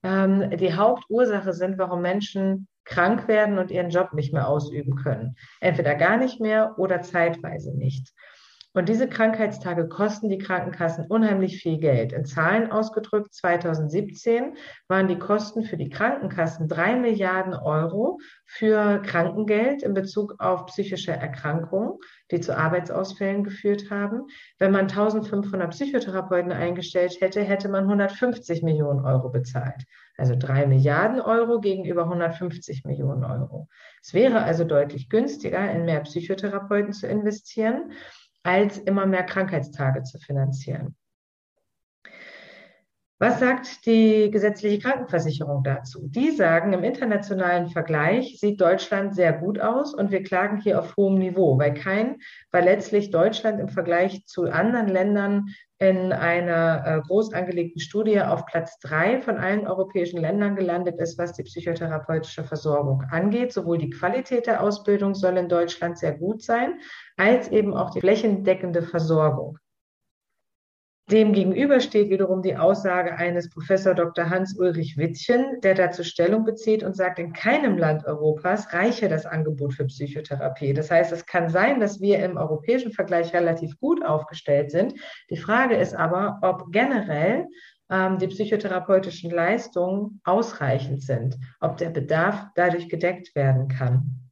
ähm, 0.03 0.51
die 0.57 0.75
Hauptursache 0.75 1.53
sind, 1.53 1.77
warum 1.77 2.01
Menschen 2.01 2.67
krank 2.85 3.29
werden 3.29 3.59
und 3.59 3.71
ihren 3.71 3.91
Job 3.91 4.15
nicht 4.15 4.33
mehr 4.33 4.49
ausüben 4.49 4.97
können. 4.97 5.37
Entweder 5.61 5.95
gar 5.95 6.17
nicht 6.17 6.41
mehr 6.41 6.79
oder 6.79 7.03
zeitweise 7.03 7.77
nicht. 7.77 8.13
Und 8.77 8.89
diese 8.89 9.09
Krankheitstage 9.09 9.89
kosten 9.89 10.29
die 10.29 10.39
Krankenkassen 10.39 11.07
unheimlich 11.07 11.59
viel 11.63 11.79
Geld. 11.79 12.13
In 12.13 12.25
Zahlen 12.25 12.73
ausgedrückt, 12.73 13.33
2017 13.33 14.57
waren 14.89 15.07
die 15.07 15.19
Kosten 15.19 15.63
für 15.63 15.77
die 15.77 15.91
Krankenkassen 15.91 16.67
drei 16.67 16.97
Milliarden 16.97 17.55
Euro 17.55 18.19
für 18.45 19.01
Krankengeld 19.03 19.85
in 19.85 19.95
Bezug 19.95 20.35
auf 20.41 20.67
psychische 20.67 21.13
Erkrankungen, 21.13 21.99
die 22.33 22.41
zu 22.41 22.57
Arbeitsausfällen 22.57 23.45
geführt 23.45 23.91
haben. 23.91 24.27
Wenn 24.59 24.73
man 24.73 24.89
1500 24.89 25.71
Psychotherapeuten 25.71 26.51
eingestellt 26.51 27.21
hätte, 27.21 27.43
hätte 27.43 27.69
man 27.69 27.85
150 27.85 28.65
Millionen 28.65 29.05
Euro 29.05 29.31
bezahlt. 29.31 29.85
Also 30.17 30.35
drei 30.37 30.67
Milliarden 30.67 31.21
Euro 31.21 31.61
gegenüber 31.61 32.05
150 32.05 32.85
Millionen 32.85 33.25
Euro. 33.25 33.69
Es 34.03 34.15
wäre 34.15 34.43
also 34.43 34.65
deutlich 34.65 35.09
günstiger, 35.09 35.71
in 35.71 35.85
mehr 35.85 36.01
Psychotherapeuten 36.01 36.93
zu 36.93 37.07
investieren 37.07 37.93
als 38.45 38.79
immer 38.79 39.07
mehr 39.07 39.25
Krankheitstage 39.25 40.03
zu 40.05 40.19
finanzieren. 40.19 40.95
Was 43.25 43.41
sagt 43.41 43.87
die 43.87 44.31
gesetzliche 44.31 44.81
Krankenversicherung 44.81 45.63
dazu? 45.63 46.09
Die 46.09 46.31
sagen, 46.33 46.75
im 46.75 46.85
internationalen 46.85 47.69
Vergleich 47.69 48.39
sieht 48.39 48.61
Deutschland 48.61 49.15
sehr 49.15 49.33
gut 49.33 49.59
aus 49.59 49.95
und 49.95 50.11
wir 50.11 50.23
klagen 50.23 50.61
hier 50.61 50.79
auf 50.79 50.95
hohem 50.99 51.15
Niveau, 51.15 51.59
weil 51.59 51.73
kein, 51.73 52.19
weil 52.51 52.65
letztlich 52.65 53.11
Deutschland 53.11 53.61
im 53.61 53.71
Vergleich 53.71 54.27
zu 54.27 54.43
anderen 54.43 54.89
Ländern 54.89 55.47
in 55.79 56.13
einer 56.13 56.85
äh, 56.85 57.01
groß 57.01 57.33
angelegten 57.33 57.81
Studie 57.81 58.21
auf 58.21 58.45
Platz 58.45 58.79
drei 58.81 59.23
von 59.23 59.39
allen 59.39 59.67
europäischen 59.67 60.21
Ländern 60.21 60.55
gelandet 60.55 61.01
ist, 61.01 61.17
was 61.17 61.33
die 61.33 61.45
psychotherapeutische 61.45 62.45
Versorgung 62.45 63.05
angeht. 63.11 63.55
Sowohl 63.55 63.79
die 63.79 63.89
Qualität 63.89 64.47
der 64.47 64.63
Ausbildung 64.63 65.15
soll 65.15 65.39
in 65.39 65.49
Deutschland 65.49 65.97
sehr 65.97 66.13
gut 66.13 66.43
sein, 66.43 66.79
als 67.17 67.49
eben 67.49 67.73
auch 67.73 67.89
die 67.89 68.01
flächendeckende 68.01 68.83
Versorgung. 68.83 69.57
Dem 71.11 71.35
gegenüber 71.35 71.81
steht 71.81 72.09
wiederum 72.09 72.41
die 72.41 72.57
Aussage 72.57 73.15
eines 73.17 73.51
Professor 73.51 73.93
Dr. 73.95 74.31
Hans-Ulrich 74.31 74.97
Wittchen, 74.97 75.61
der 75.61 75.75
dazu 75.75 76.03
Stellung 76.03 76.45
bezieht 76.45 76.83
und 76.83 76.97
sagt, 76.97 77.19
in 77.19 77.35
keinem 77.35 77.77
Land 77.77 78.07
Europas 78.07 78.73
reiche 78.73 79.11
das 79.11 79.27
Angebot 79.27 79.75
für 79.75 79.85
Psychotherapie. 79.85 80.73
Das 80.73 80.91
heißt, 80.91 81.13
es 81.13 81.27
kann 81.27 81.51
sein, 81.51 81.79
dass 81.79 82.01
wir 82.01 82.25
im 82.25 82.39
europäischen 82.39 82.91
Vergleich 82.91 83.35
relativ 83.35 83.79
gut 83.79 84.03
aufgestellt 84.03 84.71
sind. 84.71 84.95
Die 85.29 85.37
Frage 85.37 85.77
ist 85.77 85.95
aber, 85.95 86.39
ob 86.41 86.73
generell 86.73 87.49
ähm, 87.91 88.17
die 88.19 88.29
psychotherapeutischen 88.29 89.31
Leistungen 89.31 90.23
ausreichend 90.25 91.03
sind, 91.03 91.37
ob 91.61 91.77
der 91.77 91.91
Bedarf 91.91 92.47
dadurch 92.55 92.89
gedeckt 92.89 93.35
werden 93.35 93.69
kann. 93.69 94.25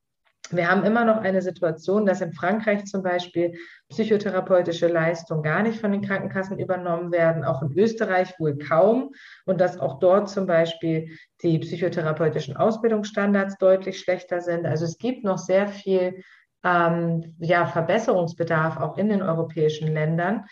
Wir 0.57 0.71
haben 0.71 0.85
immer 0.85 1.05
noch 1.05 1.19
eine 1.19 1.43
Situation, 1.43 2.07
dass 2.07 2.21
in 2.21 2.33
Frankreich 2.33 2.85
zum 2.85 3.03
Beispiel 3.03 3.55
psychotherapeutische 3.89 4.89
Leistungen 4.89 5.43
gar 5.43 5.63
nicht 5.63 5.81
von 5.81 5.93
den 5.93 6.03
Krankenkassen 6.03 6.59
übernommen 6.59 7.13
werden, 7.13 7.45
auch 7.45 7.63
in 7.63 7.73
Österreich 7.79 8.39
wohl 8.39 8.59
kaum 8.59 9.13
und 9.47 9.61
dass 9.61 9.79
auch 9.79 9.99
dort 9.99 10.29
zum 10.29 10.47
Beispiel 10.47 11.11
die 11.43 11.59
psychotherapeutischen 11.59 12.57
Ausbildungsstandards 12.57 13.59
deutlich 13.59 13.99
schlechter 14.01 14.41
sind. 14.41 14.67
Also 14.67 14.85
es 14.85 14.99
gibt 14.99 15.25
noch 15.25 15.39
sehr 15.39 15.69
viel 15.69 16.23
ähm, 16.65 17.35
ja, 17.39 17.67
Verbesserungsbedarf 17.67 18.79
auch 18.79 18.99
in 18.99 19.09
den 19.09 19.23
europäischen 19.23 19.89
Ländern. 19.89 20.45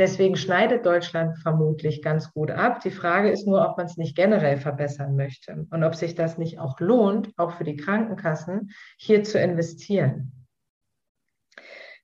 Deswegen 0.00 0.36
schneidet 0.36 0.86
Deutschland 0.86 1.36
vermutlich 1.40 2.00
ganz 2.00 2.32
gut 2.32 2.50
ab. 2.50 2.80
Die 2.80 2.90
Frage 2.90 3.28
ist 3.28 3.46
nur, 3.46 3.68
ob 3.68 3.76
man 3.76 3.84
es 3.84 3.98
nicht 3.98 4.16
generell 4.16 4.56
verbessern 4.56 5.14
möchte 5.14 5.66
und 5.70 5.84
ob 5.84 5.94
sich 5.94 6.14
das 6.14 6.38
nicht 6.38 6.58
auch 6.58 6.80
lohnt, 6.80 7.28
auch 7.36 7.52
für 7.58 7.64
die 7.64 7.76
Krankenkassen, 7.76 8.70
hier 8.96 9.24
zu 9.24 9.38
investieren. 9.38 10.32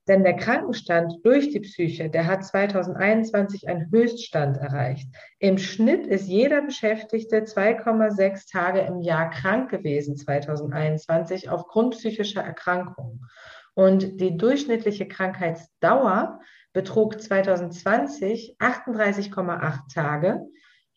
Denn 0.06 0.24
der 0.24 0.36
Krankenstand 0.36 1.24
durch 1.24 1.48
die 1.48 1.60
Psyche, 1.60 2.10
der 2.10 2.26
hat 2.26 2.44
2021 2.44 3.66
einen 3.66 3.90
Höchststand 3.90 4.58
erreicht. 4.58 5.08
Im 5.38 5.56
Schnitt 5.56 6.06
ist 6.06 6.28
jeder 6.28 6.60
Beschäftigte 6.60 7.44
2,6 7.44 8.52
Tage 8.52 8.80
im 8.80 9.00
Jahr 9.00 9.30
krank 9.30 9.70
gewesen 9.70 10.18
2021 10.18 11.48
aufgrund 11.48 11.94
psychischer 11.94 12.42
Erkrankungen. 12.42 13.24
Und 13.72 14.20
die 14.20 14.36
durchschnittliche 14.36 15.08
Krankheitsdauer 15.08 16.40
betrug 16.76 17.18
2020 17.18 18.56
38,8 18.58 19.94
Tage 19.94 20.42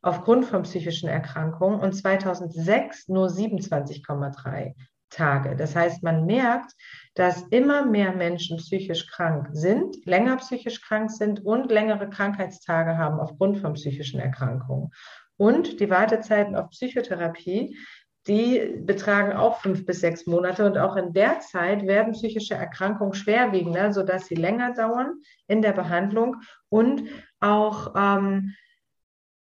aufgrund 0.02 0.44
von 0.44 0.64
psychischen 0.64 1.08
Erkrankungen 1.08 1.80
und 1.80 1.94
2006 1.94 3.08
nur 3.08 3.28
27,3 3.30 4.74
Tage. 5.10 5.56
Das 5.56 5.78
heißt, 5.78 6.04
man 6.04 6.26
merkt, 6.26 6.74
dass 7.16 7.44
immer 7.44 7.86
mehr 7.86 8.12
Menschen 8.12 8.58
psychisch 8.58 9.08
krank 9.08 9.52
sind, 9.54 10.06
länger 10.06 10.36
psychisch 10.36 10.82
krank 10.82 11.12
sind 11.12 11.46
und 11.46 11.72
längere 11.72 12.10
Krankheitstage 12.10 12.98
haben 12.98 13.18
aufgrund 13.18 13.60
von 13.60 13.76
psychischen 13.76 14.20
Erkrankungen. 14.20 14.92
Und 15.38 15.80
die 15.80 15.90
Wartezeiten 15.90 16.58
auf 16.58 16.72
Psychotherapie 16.72 17.78
die 18.28 18.76
betragen 18.86 19.34
auch 19.34 19.62
fünf 19.62 19.86
bis 19.86 20.02
sechs 20.02 20.26
Monate 20.28 20.66
und 20.66 20.78
auch 20.78 20.96
in 20.96 21.14
der 21.14 21.40
Zeit 21.40 21.88
werden 21.88 22.14
psychische 22.14 22.54
Erkrankungen 22.54 23.14
schwerwiegender, 23.14 23.94
sodass 23.94 24.28
sie 24.28 24.36
länger 24.36 24.74
dauern 24.74 25.22
in 25.48 25.62
der 25.62 25.72
Behandlung 25.72 26.38
und 26.70 27.04
auch 27.40 27.96
ähm, 27.96 28.54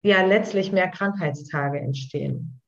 ja 0.02 0.24
letztlich 0.24 0.72
mehr 0.72 0.88
Krankheitstage 0.88 1.78
entstehen. 1.78 2.61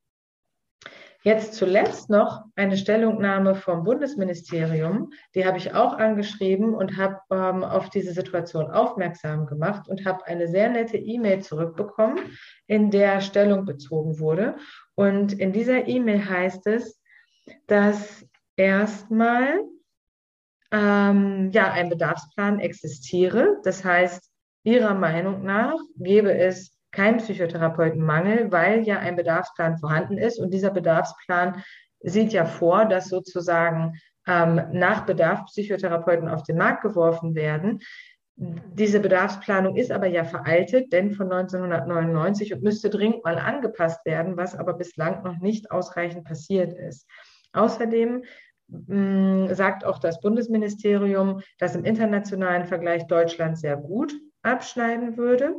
Jetzt 1.26 1.54
zuletzt 1.54 2.10
noch 2.10 2.44
eine 2.54 2.76
Stellungnahme 2.76 3.54
vom 3.54 3.82
Bundesministerium, 3.82 5.10
die 5.34 5.46
habe 5.46 5.56
ich 5.56 5.72
auch 5.72 5.94
angeschrieben 5.94 6.74
und 6.74 6.98
habe 6.98 7.18
ähm, 7.30 7.64
auf 7.64 7.88
diese 7.88 8.12
Situation 8.12 8.70
aufmerksam 8.70 9.46
gemacht 9.46 9.88
und 9.88 10.04
habe 10.04 10.26
eine 10.26 10.48
sehr 10.48 10.68
nette 10.68 10.98
E-Mail 10.98 11.40
zurückbekommen, 11.40 12.18
in 12.66 12.90
der 12.90 13.22
Stellung 13.22 13.64
bezogen 13.64 14.18
wurde. 14.18 14.56
Und 14.96 15.32
in 15.32 15.54
dieser 15.54 15.88
E-Mail 15.88 16.28
heißt 16.28 16.66
es, 16.66 17.00
dass 17.68 18.26
erstmal 18.56 19.62
ähm, 20.72 21.50
ja 21.52 21.72
ein 21.72 21.88
Bedarfsplan 21.88 22.60
existiere. 22.60 23.60
Das 23.64 23.82
heißt, 23.82 24.30
Ihrer 24.62 24.94
Meinung 24.94 25.42
nach 25.42 25.78
gäbe 25.96 26.34
es 26.36 26.73
kein 26.94 27.18
Psychotherapeutenmangel, 27.18 28.50
weil 28.52 28.82
ja 28.82 28.98
ein 28.98 29.16
Bedarfsplan 29.16 29.78
vorhanden 29.78 30.16
ist. 30.16 30.38
Und 30.38 30.52
dieser 30.52 30.70
Bedarfsplan 30.70 31.62
sieht 32.00 32.32
ja 32.32 32.44
vor, 32.44 32.86
dass 32.86 33.08
sozusagen 33.08 33.94
ähm, 34.26 34.60
nach 34.72 35.04
Bedarf 35.04 35.44
Psychotherapeuten 35.46 36.28
auf 36.28 36.42
den 36.42 36.56
Markt 36.56 36.82
geworfen 36.82 37.34
werden. 37.34 37.80
Diese 38.36 38.98
Bedarfsplanung 38.98 39.76
ist 39.76 39.92
aber 39.92 40.06
ja 40.06 40.24
veraltet, 40.24 40.92
denn 40.92 41.12
von 41.12 41.30
1999 41.30 42.54
und 42.54 42.62
müsste 42.62 42.90
dringend 42.90 43.24
mal 43.24 43.38
angepasst 43.38 44.04
werden, 44.04 44.36
was 44.36 44.56
aber 44.56 44.74
bislang 44.74 45.22
noch 45.22 45.38
nicht 45.38 45.70
ausreichend 45.70 46.24
passiert 46.24 46.72
ist. 46.72 47.06
Außerdem 47.52 48.24
mh, 48.66 48.96
mm, 48.96 49.54
sagt 49.54 49.84
auch 49.84 49.98
das 49.98 50.20
Bundesministerium, 50.20 51.42
dass 51.58 51.76
im 51.76 51.84
internationalen 51.84 52.66
Vergleich 52.66 53.06
Deutschland 53.06 53.56
sehr 53.56 53.76
gut 53.76 54.12
abschneiden 54.42 55.16
würde. 55.16 55.54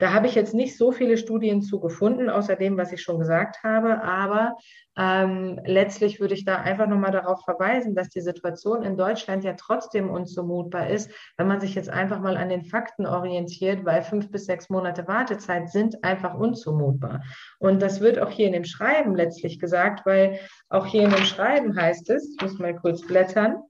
Da 0.00 0.14
habe 0.14 0.26
ich 0.26 0.34
jetzt 0.34 0.54
nicht 0.54 0.78
so 0.78 0.92
viele 0.92 1.18
Studien 1.18 1.60
zu 1.60 1.78
gefunden, 1.78 2.30
außer 2.30 2.56
dem, 2.56 2.78
was 2.78 2.90
ich 2.90 3.02
schon 3.02 3.18
gesagt 3.18 3.62
habe. 3.62 4.02
Aber 4.02 4.56
ähm, 4.96 5.60
letztlich 5.66 6.20
würde 6.20 6.32
ich 6.32 6.46
da 6.46 6.56
einfach 6.56 6.86
nochmal 6.86 7.12
darauf 7.12 7.44
verweisen, 7.44 7.94
dass 7.94 8.08
die 8.08 8.22
Situation 8.22 8.82
in 8.82 8.96
Deutschland 8.96 9.44
ja 9.44 9.52
trotzdem 9.52 10.08
unzumutbar 10.08 10.88
ist, 10.88 11.10
wenn 11.36 11.46
man 11.46 11.60
sich 11.60 11.74
jetzt 11.74 11.90
einfach 11.90 12.18
mal 12.18 12.38
an 12.38 12.48
den 12.48 12.64
Fakten 12.64 13.04
orientiert, 13.04 13.84
weil 13.84 14.00
fünf 14.00 14.30
bis 14.30 14.46
sechs 14.46 14.70
Monate 14.70 15.06
Wartezeit 15.06 15.68
sind 15.68 16.02
einfach 16.02 16.34
unzumutbar. 16.34 17.22
Und 17.58 17.82
das 17.82 18.00
wird 18.00 18.18
auch 18.18 18.30
hier 18.30 18.46
in 18.46 18.54
dem 18.54 18.64
Schreiben 18.64 19.14
letztlich 19.14 19.60
gesagt, 19.60 20.06
weil 20.06 20.40
auch 20.70 20.86
hier 20.86 21.02
in 21.02 21.10
dem 21.10 21.24
Schreiben 21.24 21.76
heißt 21.76 22.08
es, 22.08 22.36
ich 22.36 22.42
muss 22.42 22.58
mal 22.58 22.74
kurz 22.74 23.06
blättern, 23.06 23.62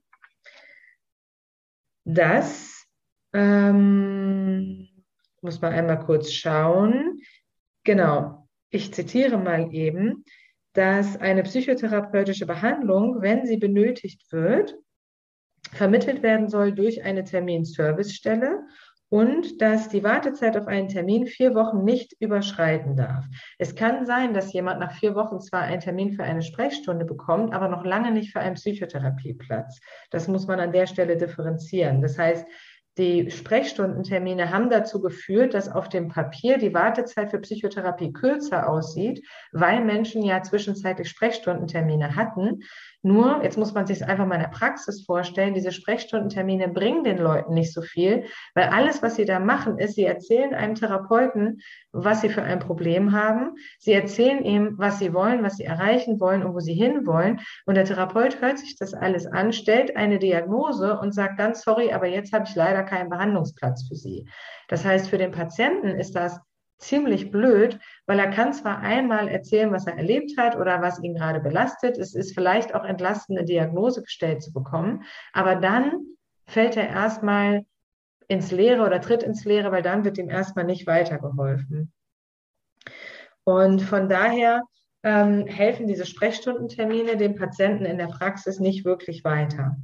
dass 2.05 2.87
ähm, 3.33 4.60
muss 5.41 5.61
man 5.61 5.73
einmal 5.73 5.99
kurz 5.99 6.31
schauen. 6.31 7.19
Genau, 7.83 8.47
ich 8.69 8.93
zitiere 8.93 9.37
mal 9.37 9.73
eben, 9.73 10.23
dass 10.73 11.17
eine 11.17 11.43
psychotherapeutische 11.43 12.45
Behandlung, 12.45 13.21
wenn 13.21 13.45
sie 13.45 13.57
benötigt 13.57 14.31
wird, 14.31 14.75
vermittelt 15.73 16.23
werden 16.23 16.47
soll 16.47 16.73
durch 16.73 17.03
eine 17.03 17.23
Terminservicestelle 17.23 18.61
und 19.11 19.61
dass 19.61 19.89
die 19.89 20.05
Wartezeit 20.05 20.55
auf 20.55 20.67
einen 20.67 20.87
Termin 20.87 21.27
vier 21.27 21.53
Wochen 21.53 21.83
nicht 21.83 22.15
überschreiten 22.19 22.95
darf. 22.95 23.25
Es 23.57 23.75
kann 23.75 24.05
sein, 24.05 24.33
dass 24.33 24.53
jemand 24.53 24.79
nach 24.79 24.93
vier 24.93 25.15
Wochen 25.15 25.41
zwar 25.41 25.63
einen 25.63 25.81
Termin 25.81 26.13
für 26.13 26.23
eine 26.23 26.41
Sprechstunde 26.41 27.03
bekommt, 27.03 27.53
aber 27.53 27.67
noch 27.67 27.83
lange 27.83 28.11
nicht 28.11 28.31
für 28.31 28.39
einen 28.39 28.55
Psychotherapieplatz. 28.55 29.81
Das 30.11 30.29
muss 30.29 30.47
man 30.47 30.61
an 30.61 30.71
der 30.71 30.87
Stelle 30.87 31.17
differenzieren. 31.17 32.01
Das 32.01 32.17
heißt, 32.17 32.47
die 32.97 33.31
Sprechstundentermine 33.31 34.51
haben 34.51 34.69
dazu 34.69 35.01
geführt, 35.01 35.53
dass 35.53 35.69
auf 35.69 35.87
dem 35.87 36.09
Papier 36.09 36.57
die 36.57 36.73
Wartezeit 36.73 37.31
für 37.31 37.39
Psychotherapie 37.39 38.11
kürzer 38.11 38.69
aussieht, 38.69 39.25
weil 39.53 39.83
Menschen 39.83 40.23
ja 40.23 40.43
zwischenzeitlich 40.43 41.09
Sprechstundentermine 41.09 42.15
hatten. 42.15 42.63
Nur, 43.03 43.43
jetzt 43.43 43.57
muss 43.57 43.73
man 43.73 43.87
sich 43.87 44.05
einfach 44.05 44.27
mal 44.27 44.35
in 44.35 44.41
der 44.41 44.49
Praxis 44.49 45.03
vorstellen, 45.05 45.55
diese 45.55 45.71
Sprechstundentermine 45.71 46.67
bringen 46.67 47.03
den 47.03 47.17
Leuten 47.17 47.55
nicht 47.55 47.73
so 47.73 47.81
viel, 47.81 48.25
weil 48.53 48.65
alles, 48.65 49.01
was 49.01 49.15
sie 49.15 49.25
da 49.25 49.39
machen, 49.39 49.79
ist, 49.79 49.95
sie 49.95 50.05
erzählen 50.05 50.53
einem 50.53 50.75
Therapeuten, 50.75 51.61
was 51.91 52.21
sie 52.21 52.29
für 52.29 52.43
ein 52.43 52.59
Problem 52.59 53.11
haben. 53.11 53.55
Sie 53.79 53.93
erzählen 53.93 54.43
ihm, 54.45 54.75
was 54.77 54.99
sie 54.99 55.15
wollen, 55.15 55.41
was 55.41 55.57
sie 55.57 55.63
erreichen 55.63 56.19
wollen 56.19 56.43
und 56.43 56.53
wo 56.53 56.59
sie 56.59 56.75
hinwollen. 56.75 57.39
Und 57.65 57.75
der 57.75 57.85
Therapeut 57.85 58.39
hört 58.39 58.59
sich 58.59 58.75
das 58.77 58.93
alles 58.93 59.25
an, 59.25 59.51
stellt 59.51 59.97
eine 59.97 60.19
Diagnose 60.19 60.99
und 60.99 61.15
sagt 61.15 61.39
dann, 61.39 61.55
sorry, 61.55 61.91
aber 61.93 62.05
jetzt 62.05 62.33
habe 62.33 62.45
ich 62.47 62.55
leider 62.55 62.83
keinen 62.83 63.09
Behandlungsplatz 63.09 63.87
für 63.87 63.95
Sie. 63.95 64.29
Das 64.67 64.85
heißt, 64.85 65.09
für 65.09 65.17
den 65.17 65.31
Patienten 65.31 65.87
ist 65.87 66.15
das 66.15 66.39
ziemlich 66.81 67.31
blöd, 67.31 67.79
weil 68.05 68.19
er 68.19 68.29
kann 68.29 68.53
zwar 68.53 68.79
einmal 68.79 69.27
erzählen, 69.27 69.71
was 69.71 69.87
er 69.87 69.97
erlebt 69.97 70.37
hat 70.37 70.57
oder 70.57 70.81
was 70.81 71.01
ihn 71.01 71.15
gerade 71.15 71.39
belastet. 71.39 71.97
Es 71.97 72.15
ist 72.15 72.33
vielleicht 72.33 72.75
auch 72.75 72.83
entlastend, 72.83 73.37
eine 73.37 73.45
Diagnose 73.45 74.01
gestellt 74.01 74.41
zu 74.43 74.51
bekommen, 74.51 75.03
aber 75.31 75.55
dann 75.55 75.93
fällt 76.47 76.75
er 76.75 76.89
erstmal 76.89 77.65
ins 78.27 78.51
Leere 78.51 78.85
oder 78.85 79.01
tritt 79.01 79.23
ins 79.23 79.45
Leere, 79.45 79.71
weil 79.71 79.81
dann 79.81 80.03
wird 80.03 80.17
ihm 80.17 80.29
erstmal 80.29 80.65
nicht 80.65 80.87
weitergeholfen. 80.87 81.91
Und 83.43 83.81
von 83.81 84.09
daher 84.09 84.63
ähm, 85.03 85.45
helfen 85.47 85.87
diese 85.87 86.05
Sprechstundentermine 86.05 87.17
dem 87.17 87.35
Patienten 87.35 87.85
in 87.85 87.97
der 87.97 88.07
Praxis 88.07 88.59
nicht 88.59 88.85
wirklich 88.85 89.23
weiter. 89.23 89.77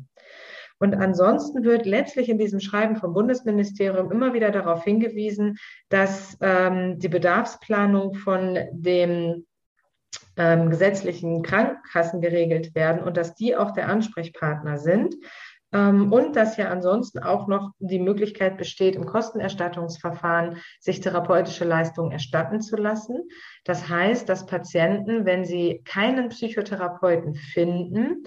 Und 0.80 0.96
ansonsten 0.96 1.64
wird 1.64 1.86
letztlich 1.86 2.30
in 2.30 2.38
diesem 2.38 2.60
Schreiben 2.60 2.96
vom 2.98 3.14
Bundesministerium 3.14 4.12
immer 4.12 4.34
wieder 4.34 4.52
darauf 4.52 4.84
hingewiesen, 4.84 5.58
dass 5.90 6.38
ähm, 6.42 7.00
die 7.00 7.10
Bedarfsplanung 7.10 8.14
von 8.14 8.60
dem 8.72 9.46
ähm, 10.36 10.70
gesetzlichen 10.70 11.42
Krankenkassen 11.42 12.22
geregelt 12.22 12.76
werden 12.76 13.04
und 13.04 13.18
dass 13.18 13.34
die 13.36 13.56
auch 13.56 13.72
der 13.72 13.90
Ansprechpartner 13.90 14.78
sind. 14.78 15.16
Ähm, 15.74 16.14
und 16.14 16.36
dass 16.36 16.56
ja 16.58 16.70
ansonsten 16.70 17.20
auch 17.20 17.48
noch 17.48 17.72
die 17.80 18.00
Möglichkeit 18.00 18.58
besteht, 18.58 18.96
im 18.96 19.06
Kostenerstattungsverfahren 19.06 20.58
sich 20.80 21.02
therapeutische 21.02 21.66
Leistungen 21.66 22.12
erstatten 22.12 22.62
zu 22.62 22.78
lassen. 22.78 23.28
Das 23.66 23.90
heißt, 23.90 24.30
dass 24.30 24.46
Patienten, 24.46 25.26
wenn 25.26 25.44
sie 25.44 25.82
keinen 25.84 26.30
Psychotherapeuten 26.30 27.36
finden, 27.36 28.24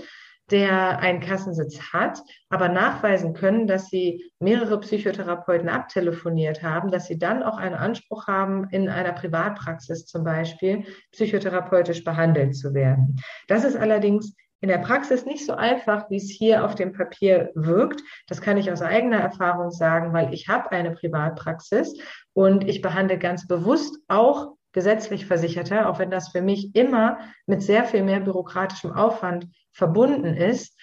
der 0.50 0.98
einen 0.98 1.20
Kassensitz 1.20 1.92
hat, 1.92 2.22
aber 2.48 2.68
nachweisen 2.68 3.34
können, 3.34 3.66
dass 3.66 3.86
sie 3.86 4.32
mehrere 4.40 4.80
Psychotherapeuten 4.80 5.68
abtelefoniert 5.68 6.62
haben, 6.62 6.90
dass 6.90 7.06
sie 7.06 7.18
dann 7.18 7.42
auch 7.42 7.56
einen 7.56 7.74
Anspruch 7.74 8.26
haben, 8.26 8.68
in 8.70 8.88
einer 8.88 9.12
Privatpraxis 9.12 10.06
zum 10.06 10.24
Beispiel 10.24 10.84
psychotherapeutisch 11.12 12.04
behandelt 12.04 12.56
zu 12.56 12.74
werden. 12.74 13.16
Das 13.48 13.64
ist 13.64 13.76
allerdings 13.76 14.34
in 14.60 14.68
der 14.68 14.78
Praxis 14.78 15.24
nicht 15.24 15.46
so 15.46 15.54
einfach, 15.54 16.10
wie 16.10 16.16
es 16.16 16.28
hier 16.28 16.64
auf 16.64 16.74
dem 16.74 16.92
Papier 16.92 17.50
wirkt. 17.54 18.02
Das 18.26 18.42
kann 18.42 18.58
ich 18.58 18.70
aus 18.70 18.82
eigener 18.82 19.18
Erfahrung 19.18 19.70
sagen, 19.70 20.12
weil 20.12 20.34
ich 20.34 20.48
habe 20.48 20.70
eine 20.72 20.90
Privatpraxis 20.90 21.94
und 22.34 22.68
ich 22.68 22.82
behandle 22.82 23.18
ganz 23.18 23.46
bewusst 23.46 23.96
auch 24.08 24.56
gesetzlich 24.72 25.26
Versicherte, 25.26 25.88
auch 25.88 25.98
wenn 25.98 26.10
das 26.10 26.28
für 26.28 26.42
mich 26.42 26.74
immer 26.74 27.18
mit 27.46 27.62
sehr 27.62 27.84
viel 27.84 28.02
mehr 28.02 28.20
bürokratischem 28.20 28.92
Aufwand 28.92 29.46
verbunden 29.72 30.34
ist, 30.34 30.78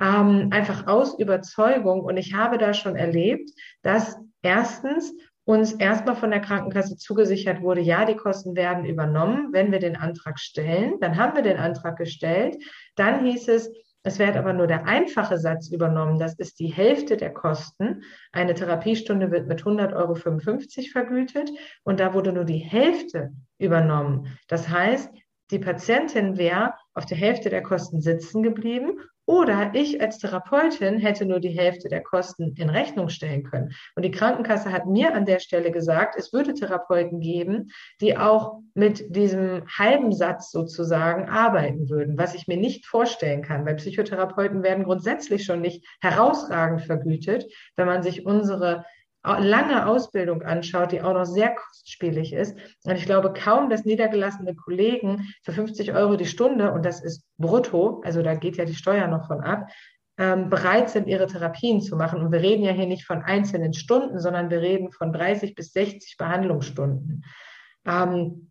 ähm, 0.00 0.48
einfach 0.52 0.86
aus 0.86 1.18
Überzeugung. 1.18 2.02
Und 2.02 2.16
ich 2.16 2.34
habe 2.34 2.58
da 2.58 2.74
schon 2.74 2.96
erlebt, 2.96 3.50
dass 3.82 4.16
erstens 4.42 5.12
uns 5.44 5.72
erstmal 5.72 6.14
von 6.14 6.30
der 6.30 6.40
Krankenkasse 6.40 6.98
zugesichert 6.98 7.62
wurde, 7.62 7.80
ja, 7.80 8.04
die 8.04 8.16
Kosten 8.16 8.54
werden 8.54 8.84
übernommen, 8.84 9.48
wenn 9.52 9.72
wir 9.72 9.78
den 9.78 9.96
Antrag 9.96 10.38
stellen. 10.38 11.00
Dann 11.00 11.16
haben 11.16 11.34
wir 11.34 11.42
den 11.42 11.56
Antrag 11.56 11.96
gestellt. 11.96 12.58
Dann 12.96 13.24
hieß 13.24 13.48
es, 13.48 13.72
es 14.02 14.18
wird 14.18 14.36
aber 14.36 14.52
nur 14.52 14.66
der 14.66 14.86
einfache 14.86 15.38
Satz 15.38 15.70
übernommen. 15.70 16.18
Das 16.18 16.34
ist 16.34 16.60
die 16.60 16.68
Hälfte 16.68 17.16
der 17.16 17.32
Kosten. 17.32 18.02
Eine 18.32 18.54
Therapiestunde 18.54 19.30
wird 19.30 19.48
mit 19.48 19.62
100,55 19.62 19.94
Euro 19.94 20.14
vergütet 20.92 21.50
und 21.82 22.00
da 22.00 22.14
wurde 22.14 22.32
nur 22.32 22.44
die 22.44 22.58
Hälfte 22.58 23.30
übernommen. 23.58 24.38
Das 24.48 24.68
heißt, 24.68 25.10
die 25.50 25.58
Patientin 25.58 26.36
wäre 26.36 26.74
auf 26.94 27.06
der 27.06 27.16
Hälfte 27.16 27.50
der 27.50 27.62
Kosten 27.62 28.00
sitzen 28.00 28.42
geblieben 28.42 28.98
oder 29.28 29.72
ich 29.74 30.00
als 30.00 30.16
Therapeutin 30.16 30.96
hätte 30.96 31.26
nur 31.26 31.38
die 31.38 31.50
Hälfte 31.50 31.90
der 31.90 32.02
Kosten 32.02 32.54
in 32.56 32.70
Rechnung 32.70 33.10
stellen 33.10 33.42
können. 33.42 33.72
Und 33.94 34.02
die 34.02 34.10
Krankenkasse 34.10 34.72
hat 34.72 34.86
mir 34.86 35.14
an 35.14 35.26
der 35.26 35.38
Stelle 35.38 35.70
gesagt, 35.70 36.16
es 36.16 36.32
würde 36.32 36.54
Therapeuten 36.54 37.20
geben, 37.20 37.68
die 38.00 38.16
auch 38.16 38.60
mit 38.72 39.14
diesem 39.14 39.64
halben 39.68 40.12
Satz 40.12 40.50
sozusagen 40.50 41.28
arbeiten 41.28 41.90
würden, 41.90 42.16
was 42.16 42.34
ich 42.34 42.48
mir 42.48 42.56
nicht 42.56 42.86
vorstellen 42.86 43.42
kann, 43.42 43.66
weil 43.66 43.76
Psychotherapeuten 43.76 44.62
werden 44.62 44.84
grundsätzlich 44.84 45.44
schon 45.44 45.60
nicht 45.60 45.86
herausragend 46.00 46.80
vergütet, 46.80 47.52
wenn 47.76 47.86
man 47.86 48.02
sich 48.02 48.24
unsere 48.24 48.86
lange 49.24 49.86
Ausbildung 49.86 50.42
anschaut, 50.42 50.92
die 50.92 51.02
auch 51.02 51.12
noch 51.12 51.24
sehr 51.24 51.54
kostspielig 51.54 52.32
ist. 52.32 52.56
Und 52.84 52.96
ich 52.96 53.04
glaube 53.04 53.32
kaum, 53.32 53.68
dass 53.68 53.84
niedergelassene 53.84 54.54
Kollegen 54.54 55.28
für 55.42 55.52
50 55.52 55.92
Euro 55.92 56.16
die 56.16 56.26
Stunde, 56.26 56.72
und 56.72 56.84
das 56.84 57.02
ist 57.02 57.24
brutto, 57.36 58.00
also 58.04 58.22
da 58.22 58.34
geht 58.34 58.56
ja 58.56 58.64
die 58.64 58.74
Steuer 58.74 59.06
noch 59.08 59.26
von 59.26 59.40
ab, 59.40 59.68
ähm, 60.18 60.50
bereit 60.50 60.90
sind, 60.90 61.06
ihre 61.06 61.26
Therapien 61.26 61.80
zu 61.80 61.96
machen. 61.96 62.20
Und 62.20 62.32
wir 62.32 62.40
reden 62.40 62.64
ja 62.64 62.72
hier 62.72 62.86
nicht 62.86 63.06
von 63.06 63.22
einzelnen 63.22 63.72
Stunden, 63.72 64.18
sondern 64.18 64.50
wir 64.50 64.60
reden 64.60 64.90
von 64.90 65.12
30 65.12 65.54
bis 65.54 65.72
60 65.72 66.16
Behandlungsstunden. 66.16 67.24
Ähm, 67.86 68.50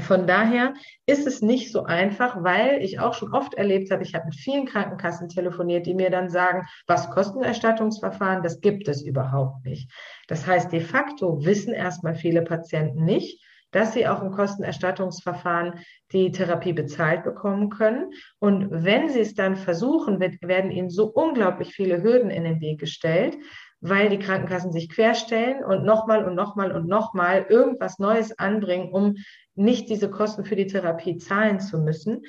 von 0.00 0.26
daher 0.26 0.74
ist 1.06 1.26
es 1.26 1.42
nicht 1.42 1.70
so 1.70 1.84
einfach, 1.84 2.42
weil 2.42 2.82
ich 2.82 2.98
auch 2.98 3.14
schon 3.14 3.32
oft 3.32 3.54
erlebt 3.54 3.90
habe, 3.90 4.02
ich 4.02 4.14
habe 4.14 4.26
mit 4.26 4.34
vielen 4.34 4.66
Krankenkassen 4.66 5.28
telefoniert, 5.28 5.86
die 5.86 5.94
mir 5.94 6.10
dann 6.10 6.28
sagen, 6.28 6.66
was 6.86 7.10
Kostenerstattungsverfahren, 7.10 8.42
das 8.42 8.60
gibt 8.60 8.88
es 8.88 9.02
überhaupt 9.02 9.64
nicht. 9.64 9.90
Das 10.28 10.46
heißt, 10.46 10.72
de 10.72 10.80
facto 10.80 11.44
wissen 11.44 11.72
erstmal 11.72 12.14
viele 12.14 12.42
Patienten 12.42 13.04
nicht, 13.04 13.42
dass 13.74 13.92
sie 13.92 14.06
auch 14.06 14.22
im 14.22 14.30
Kostenerstattungsverfahren 14.30 15.80
die 16.12 16.30
Therapie 16.30 16.72
bezahlt 16.72 17.24
bekommen 17.24 17.70
können. 17.70 18.12
Und 18.38 18.68
wenn 18.70 19.08
sie 19.08 19.20
es 19.20 19.34
dann 19.34 19.56
versuchen, 19.56 20.20
werden 20.20 20.70
ihnen 20.70 20.90
so 20.90 21.06
unglaublich 21.06 21.74
viele 21.74 22.02
Hürden 22.02 22.30
in 22.30 22.44
den 22.44 22.60
Weg 22.60 22.78
gestellt, 22.78 23.36
weil 23.80 24.08
die 24.08 24.18
Krankenkassen 24.18 24.72
sich 24.72 24.88
querstellen 24.88 25.62
und 25.62 25.84
nochmal 25.84 26.24
und 26.24 26.34
nochmal 26.34 26.72
und 26.72 26.86
nochmal 26.86 27.46
irgendwas 27.48 27.98
Neues 27.98 28.38
anbringen, 28.38 28.90
um 28.90 29.16
nicht 29.54 29.88
diese 29.88 30.10
Kosten 30.10 30.44
für 30.44 30.56
die 30.56 30.66
Therapie 30.66 31.18
zahlen 31.18 31.60
zu 31.60 31.78
müssen. 31.78 32.22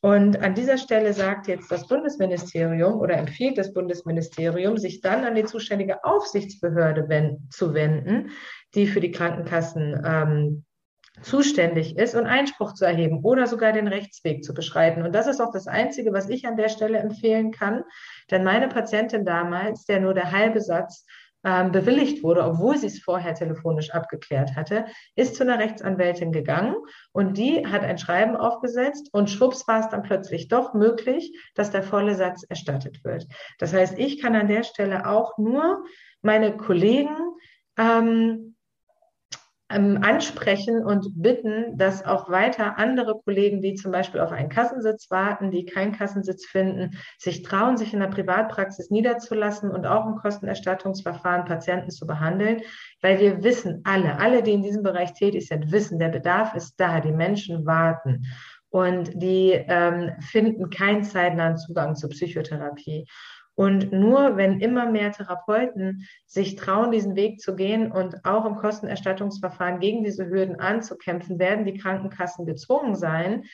Und 0.00 0.40
an 0.42 0.54
dieser 0.54 0.78
Stelle 0.78 1.12
sagt 1.12 1.48
jetzt 1.48 1.70
das 1.70 1.88
Bundesministerium 1.88 3.00
oder 3.00 3.16
empfiehlt 3.16 3.58
das 3.58 3.72
Bundesministerium, 3.72 4.76
sich 4.76 5.00
dann 5.00 5.24
an 5.24 5.34
die 5.34 5.44
zuständige 5.44 6.04
Aufsichtsbehörde 6.04 7.08
wenn, 7.08 7.48
zu 7.50 7.74
wenden, 7.74 8.30
die 8.74 8.86
für 8.86 9.00
die 9.00 9.10
Krankenkassen 9.10 10.00
ähm, 10.04 10.64
zuständig 11.22 11.96
ist 11.96 12.14
und 12.14 12.26
Einspruch 12.26 12.74
zu 12.74 12.84
erheben 12.84 13.20
oder 13.22 13.46
sogar 13.46 13.72
den 13.72 13.88
Rechtsweg 13.88 14.44
zu 14.44 14.52
beschreiten. 14.52 15.02
Und 15.02 15.14
das 15.14 15.26
ist 15.26 15.40
auch 15.40 15.50
das 15.50 15.66
Einzige, 15.66 16.12
was 16.12 16.28
ich 16.28 16.46
an 16.46 16.56
der 16.56 16.68
Stelle 16.68 16.98
empfehlen 16.98 17.50
kann. 17.50 17.82
Denn 18.30 18.44
meine 18.44 18.68
Patientin 18.68 19.24
damals, 19.24 19.86
der 19.86 20.00
nur 20.00 20.14
der 20.14 20.30
halbe 20.30 20.60
Satz 20.60 21.06
ähm, 21.44 21.70
bewilligt 21.70 22.22
wurde, 22.22 22.44
obwohl 22.44 22.76
sie 22.76 22.88
es 22.88 23.00
vorher 23.00 23.34
telefonisch 23.34 23.90
abgeklärt 23.90 24.56
hatte, 24.56 24.86
ist 25.14 25.36
zu 25.36 25.44
einer 25.44 25.58
Rechtsanwältin 25.58 26.32
gegangen 26.32 26.74
und 27.12 27.36
die 27.36 27.66
hat 27.66 27.82
ein 27.82 27.98
Schreiben 27.98 28.36
aufgesetzt 28.36 29.10
und 29.12 29.30
schwupps 29.30 29.66
war 29.68 29.80
es 29.80 29.88
dann 29.88 30.02
plötzlich 30.02 30.48
doch 30.48 30.74
möglich, 30.74 31.38
dass 31.54 31.70
der 31.70 31.82
volle 31.82 32.14
Satz 32.14 32.42
erstattet 32.48 33.04
wird. 33.04 33.26
Das 33.58 33.72
heißt, 33.72 33.98
ich 33.98 34.20
kann 34.20 34.34
an 34.34 34.48
der 34.48 34.64
Stelle 34.64 35.08
auch 35.08 35.38
nur 35.38 35.84
meine 36.22 36.56
Kollegen 36.56 37.16
ähm, 37.78 38.55
ähm, 39.68 39.98
ansprechen 40.02 40.84
und 40.84 41.20
bitten, 41.20 41.76
dass 41.76 42.04
auch 42.04 42.30
weiter 42.30 42.78
andere 42.78 43.20
Kollegen, 43.24 43.60
die 43.60 43.74
zum 43.74 43.90
Beispiel 43.90 44.20
auf 44.20 44.30
einen 44.30 44.48
Kassensitz 44.48 45.10
warten, 45.10 45.50
die 45.50 45.64
keinen 45.64 45.92
Kassensitz 45.92 46.46
finden, 46.46 46.96
sich 47.18 47.42
trauen, 47.42 47.76
sich 47.76 47.92
in 47.92 48.00
der 48.00 48.06
Privatpraxis 48.06 48.90
niederzulassen 48.90 49.70
und 49.70 49.86
auch 49.86 50.06
im 50.06 50.16
Kostenerstattungsverfahren 50.16 51.46
Patienten 51.46 51.90
zu 51.90 52.06
behandeln, 52.06 52.62
weil 53.02 53.18
wir 53.18 53.42
wissen 53.42 53.80
alle, 53.84 54.18
alle, 54.18 54.42
die 54.42 54.52
in 54.52 54.62
diesem 54.62 54.84
Bereich 54.84 55.14
tätig 55.14 55.48
sind, 55.48 55.72
wissen, 55.72 55.98
der 55.98 56.10
Bedarf 56.10 56.54
ist 56.54 56.76
da, 56.78 57.00
die 57.00 57.12
Menschen 57.12 57.66
warten 57.66 58.24
und 58.70 59.10
die 59.14 59.52
ähm, 59.52 60.12
finden 60.20 60.70
keinen 60.70 61.02
zeitnahen 61.02 61.56
Zugang 61.56 61.96
zur 61.96 62.10
Psychotherapie. 62.10 63.06
Und 63.56 63.90
nur 63.90 64.36
wenn 64.36 64.60
immer 64.60 64.90
mehr 64.90 65.12
Therapeuten 65.12 66.06
sich 66.26 66.56
trauen, 66.56 66.92
diesen 66.92 67.16
Weg 67.16 67.40
zu 67.40 67.56
gehen 67.56 67.90
und 67.90 68.24
auch 68.24 68.44
im 68.44 68.56
Kostenerstattungsverfahren 68.56 69.80
gegen 69.80 70.04
diese 70.04 70.26
Hürden 70.28 70.60
anzukämpfen, 70.60 71.38
werden 71.38 71.64
die 71.64 71.78
Krankenkassen 71.78 72.44
gezwungen 72.44 72.94
sein, 72.94 73.44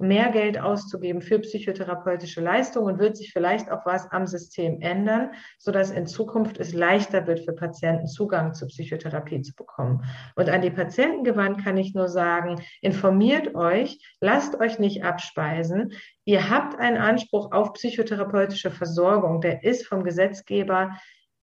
mehr 0.00 0.30
Geld 0.30 0.58
auszugeben 0.58 1.20
für 1.20 1.38
psychotherapeutische 1.38 2.40
Leistungen 2.40 2.94
und 2.94 2.98
wird 2.98 3.16
sich 3.16 3.32
vielleicht 3.32 3.70
auch 3.70 3.84
was 3.84 4.10
am 4.10 4.26
System 4.26 4.80
ändern, 4.80 5.30
sodass 5.58 5.90
in 5.90 6.06
Zukunft 6.06 6.58
es 6.58 6.72
leichter 6.72 7.26
wird 7.26 7.40
für 7.40 7.52
Patienten 7.52 8.06
Zugang 8.06 8.54
zur 8.54 8.68
Psychotherapie 8.68 9.42
zu 9.42 9.54
bekommen. 9.54 10.04
Und 10.36 10.48
an 10.48 10.62
die 10.62 10.70
Patienten 10.70 11.24
gewandt 11.24 11.62
kann 11.62 11.76
ich 11.76 11.94
nur 11.94 12.08
sagen, 12.08 12.62
informiert 12.80 13.54
euch, 13.54 13.98
lasst 14.20 14.58
euch 14.58 14.78
nicht 14.78 15.04
abspeisen. 15.04 15.92
Ihr 16.24 16.50
habt 16.50 16.78
einen 16.78 16.96
Anspruch 16.96 17.52
auf 17.52 17.72
psychotherapeutische 17.74 18.70
Versorgung, 18.70 19.40
der 19.40 19.64
ist 19.64 19.86
vom 19.86 20.04
Gesetzgeber 20.04 20.96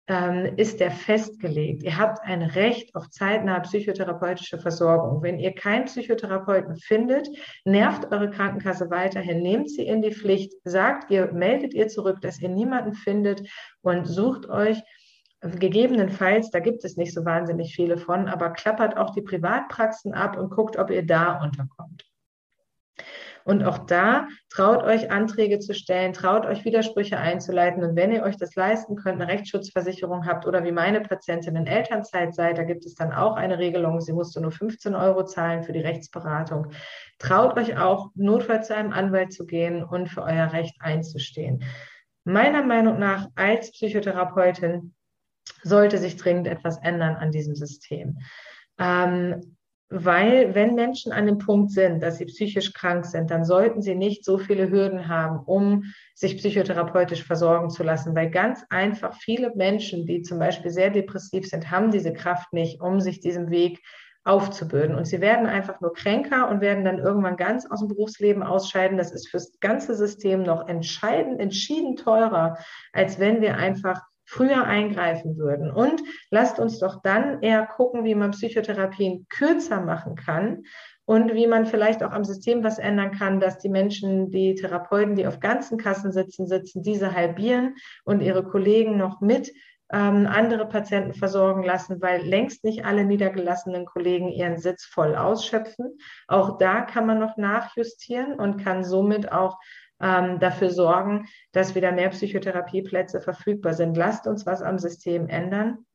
ähm, 0.07 0.53
ist 0.55 0.79
der 0.79 0.91
festgelegt. 0.91 1.83
Ihr 1.83 1.97
habt 1.97 2.23
ein 2.23 2.41
Recht 2.41 2.95
auf 2.95 3.09
zeitnahe 3.09 3.61
psychotherapeutische 3.61 4.57
Versorgung. 4.57 5.21
Wenn 5.21 5.39
ihr 5.39 5.53
keinen 5.53 5.85
Psychotherapeuten 5.85 6.77
findet, 6.77 7.27
nervt 7.65 8.11
eure 8.11 8.29
Krankenkasse 8.29 8.89
weiterhin, 8.89 9.41
nehmt 9.41 9.69
sie 9.69 9.85
in 9.85 10.01
die 10.01 10.13
Pflicht, 10.13 10.53
sagt 10.63 11.11
ihr, 11.11 11.31
meldet 11.33 11.73
ihr 11.73 11.87
zurück, 11.87 12.21
dass 12.21 12.39
ihr 12.41 12.49
niemanden 12.49 12.93
findet 12.93 13.47
und 13.81 14.05
sucht 14.05 14.49
euch 14.49 14.81
Gegebenenfalls, 15.41 16.49
da 16.49 16.59
gibt 16.59 16.83
es 16.83 16.97
nicht 16.97 17.13
so 17.13 17.23
wahnsinnig 17.23 17.75
viele 17.75 17.97
von, 17.97 18.27
aber 18.27 18.49
klappert 18.49 18.97
auch 18.97 19.11
die 19.11 19.21
Privatpraxen 19.21 20.13
ab 20.13 20.35
und 20.35 20.49
guckt, 20.49 20.77
ob 20.77 20.89
ihr 20.89 21.05
da 21.05 21.43
unterkommt. 21.43 22.05
Und 23.47 23.63
auch 23.63 23.77
da 23.77 24.27
traut 24.49 24.83
euch 24.83 25.09
Anträge 25.09 25.59
zu 25.59 25.73
stellen, 25.73 26.11
traut 26.11 26.45
euch 26.45 26.65
Widersprüche 26.65 27.17
einzuleiten. 27.17 27.81
Und 27.81 27.95
wenn 27.95 28.11
ihr 28.11 28.23
euch 28.23 28.35
das 28.35 28.55
leisten 28.55 28.97
könnt, 28.97 29.21
eine 29.21 29.31
Rechtsschutzversicherung 29.31 30.25
habt 30.25 30.45
oder 30.45 30.65
wie 30.65 30.73
meine 30.73 30.99
Patientin 30.99 31.55
in 31.55 31.65
Elternzeit 31.65 32.35
seid, 32.35 32.57
da 32.57 32.63
gibt 32.63 32.85
es 32.85 32.95
dann 32.95 33.13
auch 33.13 33.37
eine 33.37 33.57
Regelung. 33.57 34.01
Sie 34.01 34.11
musste 34.11 34.41
nur 34.41 34.51
15 34.51 34.95
Euro 34.95 35.23
zahlen 35.23 35.63
für 35.63 35.71
die 35.71 35.79
Rechtsberatung. 35.79 36.73
Traut 37.19 37.57
euch 37.57 37.77
auch, 37.77 38.09
notfalls 38.15 38.67
zu 38.67 38.75
einem 38.75 38.91
Anwalt 38.91 39.31
zu 39.31 39.45
gehen 39.45 39.81
und 39.81 40.09
für 40.09 40.23
euer 40.23 40.51
Recht 40.51 40.75
einzustehen. 40.81 41.63
Meiner 42.25 42.63
Meinung 42.63 42.99
nach 42.99 43.27
als 43.35 43.71
Psychotherapeutin 43.71 44.93
sollte 45.63 45.99
sich 45.99 46.17
dringend 46.17 46.47
etwas 46.47 46.79
ändern 46.79 47.15
an 47.15 47.31
diesem 47.31 47.55
System. 47.55 48.17
Ähm, 48.77 49.56
weil 49.89 50.53
wenn 50.53 50.75
Menschen 50.75 51.13
an 51.13 51.25
dem 51.25 51.37
Punkt 51.37 51.71
sind, 51.71 52.01
dass 52.03 52.17
sie 52.17 52.25
psychisch 52.25 52.73
krank 52.73 53.05
sind, 53.05 53.31
dann 53.31 53.45
sollten 53.45 53.81
sie 53.81 53.95
nicht 53.95 54.25
so 54.25 54.37
viele 54.37 54.69
Hürden 54.69 55.07
haben, 55.07 55.39
um 55.45 55.85
sich 56.13 56.37
psychotherapeutisch 56.37 57.23
versorgen 57.23 57.69
zu 57.69 57.83
lassen, 57.83 58.13
weil 58.13 58.29
ganz 58.29 58.65
einfach 58.69 59.15
viele 59.15 59.55
Menschen, 59.55 60.05
die 60.05 60.23
zum 60.23 60.39
Beispiel 60.39 60.71
sehr 60.71 60.89
depressiv 60.89 61.47
sind, 61.47 61.71
haben 61.71 61.91
diese 61.91 62.11
Kraft 62.11 62.51
nicht, 62.51 62.81
um 62.81 62.99
sich 62.99 63.21
diesem 63.21 63.49
Weg 63.49 63.81
aufzubürden. 64.25 64.95
Und 64.95 65.05
sie 65.05 65.21
werden 65.21 65.45
einfach 65.47 65.79
nur 65.79 65.93
kränker 65.93 66.49
und 66.49 66.59
werden 66.59 66.83
dann 66.83 66.99
irgendwann 66.99 67.37
ganz 67.37 67.65
aus 67.65 67.79
dem 67.79 67.87
Berufsleben 67.87 68.43
ausscheiden. 68.43 68.97
Das 68.97 69.13
ist 69.13 69.29
fürs 69.29 69.57
ganze 69.61 69.95
System 69.95 70.43
noch 70.43 70.67
entscheidend, 70.67 71.39
entschieden 71.39 71.95
teurer, 71.95 72.57
als 72.91 73.19
wenn 73.19 73.39
wir 73.39 73.55
einfach 73.55 74.01
früher 74.27 74.65
eingreifen 74.65 75.37
würden. 75.37 75.71
Und 75.71 76.03
lasst 76.29 76.59
uns 76.59 76.79
doch 76.79 77.01
dann 77.01 77.41
eher 77.41 77.65
gucken, 77.65 78.03
wie 78.03 78.13
man 78.13 78.31
Psychotherapien 78.31 79.25
kürzer 79.29 79.81
machen 79.81 80.15
kann 80.15 80.63
und 81.05 81.33
wie 81.33 81.47
man 81.47 81.65
vielleicht 81.65 82.03
auch 82.03 82.11
am 82.11 82.25
System 82.25 82.63
was 82.63 82.77
ändern 82.77 83.11
kann, 83.11 83.39
dass 83.39 83.57
die 83.57 83.69
Menschen, 83.69 84.29
die 84.29 84.55
Therapeuten, 84.55 85.15
die 85.15 85.25
auf 85.25 85.39
ganzen 85.39 85.77
Kassen 85.77 86.11
sitzen, 86.11 86.45
sitzen, 86.45 86.83
diese 86.83 87.15
halbieren 87.15 87.75
und 88.03 88.21
ihre 88.21 88.43
Kollegen 88.43 88.97
noch 88.97 89.21
mit 89.21 89.53
ähm, 89.93 90.27
andere 90.27 90.67
Patienten 90.67 91.13
versorgen 91.13 91.63
lassen, 91.63 92.01
weil 92.01 92.21
längst 92.21 92.65
nicht 92.65 92.83
alle 92.83 93.05
niedergelassenen 93.05 93.85
Kollegen 93.85 94.27
ihren 94.27 94.57
Sitz 94.57 94.83
voll 94.83 95.15
ausschöpfen. 95.15 95.97
Auch 96.27 96.57
da 96.57 96.81
kann 96.81 97.05
man 97.05 97.19
noch 97.19 97.37
nachjustieren 97.37 98.33
und 98.33 98.61
kann 98.61 98.83
somit 98.83 99.31
auch 99.31 99.57
ähm, 100.01 100.39
dafür 100.39 100.69
sorgen, 100.69 101.27
dass 101.51 101.75
wieder 101.75 101.91
mehr 101.91 102.09
Psychotherapieplätze 102.09 103.21
verfügbar 103.21 103.73
sind. 103.73 103.97
Lasst 103.97 104.27
uns 104.27 104.45
was 104.45 104.61
am 104.61 104.79
System 104.79 105.27
ändern. 105.27 105.85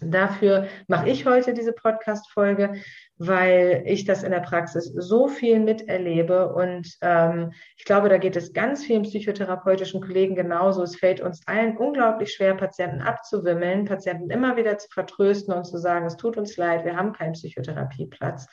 Dafür 0.00 0.68
mache 0.86 1.08
ich 1.08 1.26
heute 1.26 1.54
diese 1.54 1.72
Podcast-Folge, 1.72 2.74
weil 3.16 3.82
ich 3.84 4.04
das 4.04 4.22
in 4.22 4.30
der 4.30 4.40
Praxis 4.40 4.84
so 4.84 5.26
viel 5.26 5.58
miterlebe. 5.58 6.52
Und 6.54 6.96
ähm, 7.00 7.52
ich 7.76 7.84
glaube, 7.84 8.08
da 8.08 8.18
geht 8.18 8.36
es 8.36 8.52
ganz 8.52 8.84
vielen 8.84 9.02
psychotherapeutischen 9.02 10.00
Kollegen 10.00 10.36
genauso. 10.36 10.82
Es 10.82 10.96
fällt 10.96 11.20
uns 11.20 11.40
allen 11.46 11.76
unglaublich 11.76 12.32
schwer, 12.32 12.54
Patienten 12.54 13.00
abzuwimmeln, 13.00 13.86
Patienten 13.86 14.30
immer 14.30 14.56
wieder 14.56 14.78
zu 14.78 14.88
vertrösten 14.88 15.52
und 15.52 15.64
zu 15.64 15.78
sagen, 15.78 16.06
es 16.06 16.16
tut 16.16 16.36
uns 16.36 16.56
leid, 16.56 16.84
wir 16.84 16.96
haben 16.96 17.12
keinen 17.12 17.32
Psychotherapieplatz. 17.32 18.46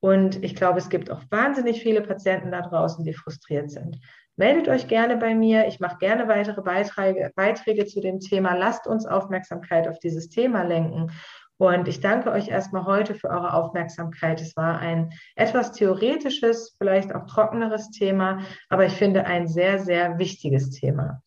Und 0.00 0.44
ich 0.44 0.54
glaube, 0.54 0.80
es 0.80 0.90
gibt 0.90 1.10
auch 1.10 1.22
wahnsinnig 1.30 1.82
viele 1.82 2.02
Patienten 2.02 2.50
da 2.50 2.60
draußen, 2.60 3.06
die 3.06 3.14
frustriert 3.14 3.70
sind. 3.70 3.98
Meldet 4.36 4.68
euch 4.68 4.88
gerne 4.88 5.16
bei 5.16 5.34
mir. 5.34 5.66
Ich 5.68 5.78
mache 5.78 5.98
gerne 5.98 6.26
weitere 6.26 6.60
Beiträge, 6.60 7.30
Beiträge 7.36 7.86
zu 7.86 8.00
dem 8.00 8.18
Thema. 8.20 8.54
Lasst 8.54 8.86
uns 8.86 9.06
Aufmerksamkeit 9.06 9.86
auf 9.86 9.98
dieses 10.00 10.28
Thema 10.28 10.62
lenken. 10.62 11.12
Und 11.56 11.86
ich 11.86 12.00
danke 12.00 12.32
euch 12.32 12.48
erstmal 12.48 12.84
heute 12.84 13.14
für 13.14 13.28
eure 13.28 13.54
Aufmerksamkeit. 13.54 14.40
Es 14.40 14.56
war 14.56 14.80
ein 14.80 15.12
etwas 15.36 15.70
theoretisches, 15.72 16.74
vielleicht 16.78 17.14
auch 17.14 17.26
trockeneres 17.26 17.90
Thema, 17.90 18.40
aber 18.68 18.86
ich 18.86 18.94
finde 18.94 19.24
ein 19.24 19.46
sehr, 19.46 19.78
sehr 19.78 20.18
wichtiges 20.18 20.70
Thema. 20.70 21.22